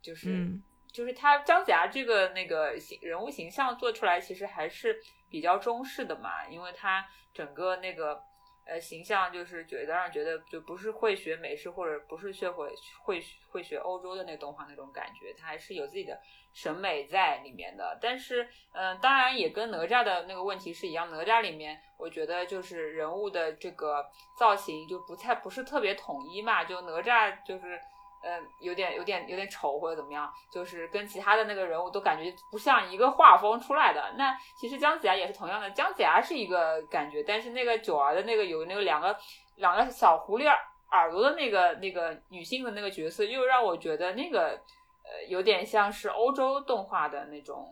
[0.00, 0.48] 就是
[0.92, 4.96] 就是他姜子牙这个那个形人物形象做出来，其实还是
[5.30, 8.20] 比较中式的嘛，因为他整个那个
[8.66, 12.68] 呃形象就是觉得让人觉得就不是会学美式或者不是学会
[13.04, 16.18] 会会学欧洲的那个动画那种感觉，他还是有自己的
[16.52, 17.98] 审美在里面的。
[18.00, 21.80] 但是嗯，当然也跟哪吒的那个问题是一样，哪吒里面。
[21.98, 24.06] 我觉得就是人物的这个
[24.38, 27.80] 造型就不太不是特别统一嘛，就哪吒就是，
[28.26, 34.14] 呃，有点有点有点丑或者怎么样，就是跟其他的那个人物都感觉不像一个画风出来的。
[34.18, 39.16] 那其实姜子牙也是同样的，姜子牙是一个感觉，但是那个九儿的那个有那个两个
[39.58, 40.44] 两个小狐狸
[40.90, 44.60] 耳朵的那个那个女性的那个角色，又让我觉得那个
[45.04, 47.64] 呃有点像是欧洲动画的那种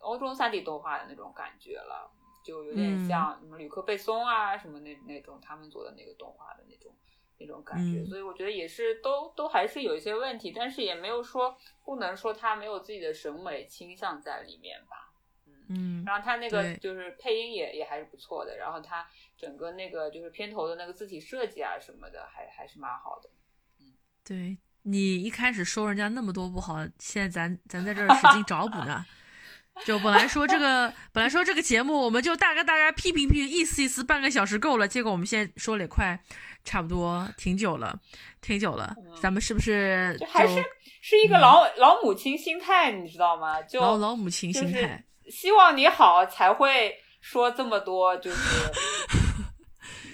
[0.00, 2.12] 欧洲三 D 动画的那种感觉了。
[2.44, 6.94] 就有点像什么吕克贝松啊，什么那那种他们做的那个动画的那种
[7.38, 15.12] 那种感觉，所以我觉得也是都都还是有一些问题，但是也没有说不能说他没有自己的审美倾向在里面吧。
[15.68, 19.04] 嗯，然后他那个就是配音也也还是不错的，然后他
[19.36, 23.28] 整个那个就是片头的那个字体设计啊什么的还还是蛮好的。
[23.80, 23.92] 嗯，
[24.24, 29.04] 对你一开始说人家那么多不好，现在咱咱在这儿使劲找补呢。
[29.84, 34.88] 就本来说这个，本来说这个节目，我们就大概大概批评批，意思意思，半个小时够了。
[34.88, 36.18] 结果我们现在说了也快，
[36.64, 37.98] 差不多挺久了，
[38.40, 38.94] 挺久了。
[39.20, 40.64] 咱们是不是就还是
[41.02, 43.60] 是一个老老母亲心态，你知道吗？
[43.62, 48.36] 就老老母亲心态，希望你好才会说这么多，就是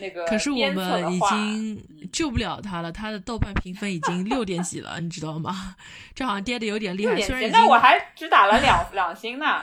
[0.02, 0.24] 那个。
[0.26, 5.76] 可是我们已经救不了他了，他的豆瓣评分已经六点几了，你知道吗？
[6.14, 7.18] 这好像跌的有点厉害。
[7.20, 9.62] 虽然那我还只打了两 两星呢，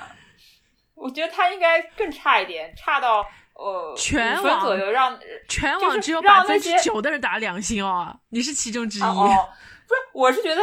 [0.95, 9.03] 我觉得他应该更差一点，差到呃全网左右，让全网只有百分之九的人打两星哦，你是其中之一。
[9.03, 9.49] 哦，
[9.87, 10.61] 不是，我是觉得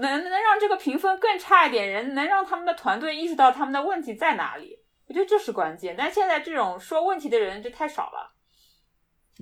[0.00, 4.78] 能能让这个评分更差一点，人能让他们的团队意识到他们的问题在哪里，
[5.08, 5.94] 我觉得这是关键。
[5.98, 8.31] 但现在这种说问题的人就太少了，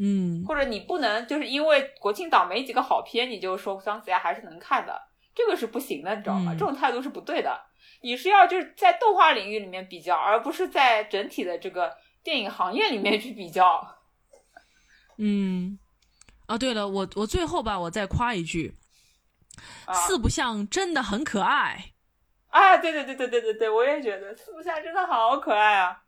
[0.03, 4.99] 嗯，或者你不能就是因为国庆档没几个好片，你就说姜子牙还是能看的。
[5.35, 6.53] 这个是不行的，你知道吗？
[6.53, 7.61] 这种态度是不对的。
[8.03, 11.95] 你是要就是在动画领域里面比较，而不是在整体的这个
[12.25, 13.97] 电影行业里面去比较。
[15.19, 15.79] 嗯，
[16.47, 18.75] 啊，对了，我我最后吧，我再夸一句，
[19.93, 21.93] 四不像真的很可爱。
[22.49, 26.03] 啊，对对对对对对对，我也觉得四不像真的好可爱啊。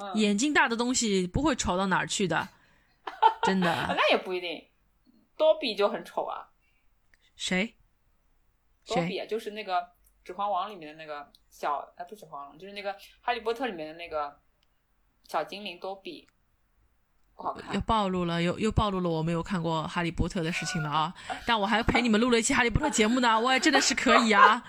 [0.00, 2.48] 嗯，眼睛大的东西不会丑到哪儿去的，
[3.44, 3.66] 真的。
[3.66, 4.68] 那也不一定，
[5.36, 6.48] 多比就很丑啊。
[7.36, 7.74] 谁？
[8.86, 9.80] 多比就是那个
[10.24, 14.34] 《指环王》里面的那个小，哎，不是《指环王》，就是那个《哈利波特》里面的那个
[15.28, 16.26] 小精灵多比，
[17.36, 17.74] 不好看。
[17.74, 21.14] 又暴露了，又又暴露了，我没有看过《哈利波特》的事情了啊！
[21.46, 24.64] 但我还陪你们录了一期《哈利波特》节目呢，我也真的是可以啊。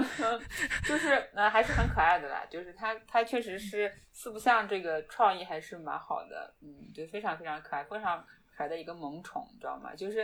[0.00, 0.40] 嗯，
[0.84, 2.44] 就是呃，还是很可爱的啦。
[2.50, 8.24] 就是他，他确实是四不像这个创意还是蛮好的，嗯，就非常非常可爱，非常。
[8.52, 9.94] 可爱的一个萌宠，你知道吗？
[9.94, 10.22] 就是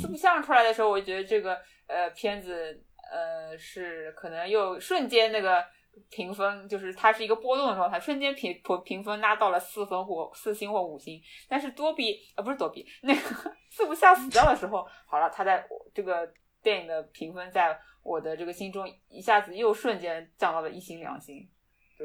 [0.00, 5.66] 四不像出来的时候，我觉得这个呃片子呃是可能又瞬间那个
[6.08, 11.20] 评分，就是它是一个波动的状态，瞬间评评评分拉到了四分或四星或五星。
[11.48, 13.20] 但是多比呃不是多比，那个
[13.68, 21.48] 四不像死掉的时候，好了，它在这个电影的评分在我的这个心中一下子又瞬间降到了一星两星。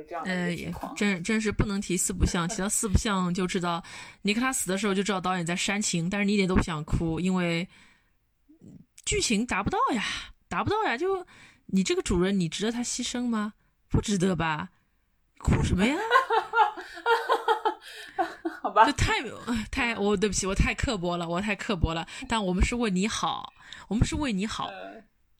[0.07, 0.55] 这样的呃，
[0.95, 3.83] 真真是不能提四不像，提到四不像就知道，
[4.21, 7.67] 你看他死的时候就知道导演在煽情，但是你一点都不想哭，因为
[9.05, 10.03] 剧情达不到呀，
[10.47, 11.25] 达不到呀，就
[11.65, 13.55] 你这个主人，你值得他牺牲吗？
[13.89, 14.69] 不值得吧？
[15.39, 15.95] 哭什么呀？
[18.61, 19.15] 好吧，就太
[19.71, 22.07] 太，我对不起，我太刻薄了，我太刻薄了。
[22.29, 23.51] 但我们是为你好，
[23.87, 24.69] 我们是为你好。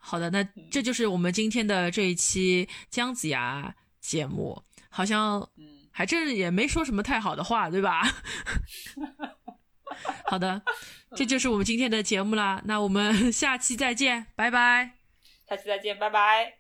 [0.07, 3.75] 好的，那这就是我们今天的这一期姜子牙。
[3.99, 8.03] 节目好像，嗯，还真也没说什么太好的话，对吧？
[10.23, 10.61] 好的，
[11.13, 12.61] 这就是我们今天的节目啦。
[12.63, 14.93] 那我们 下期再见，拜拜。
[15.49, 16.56] 下期再见，拜拜。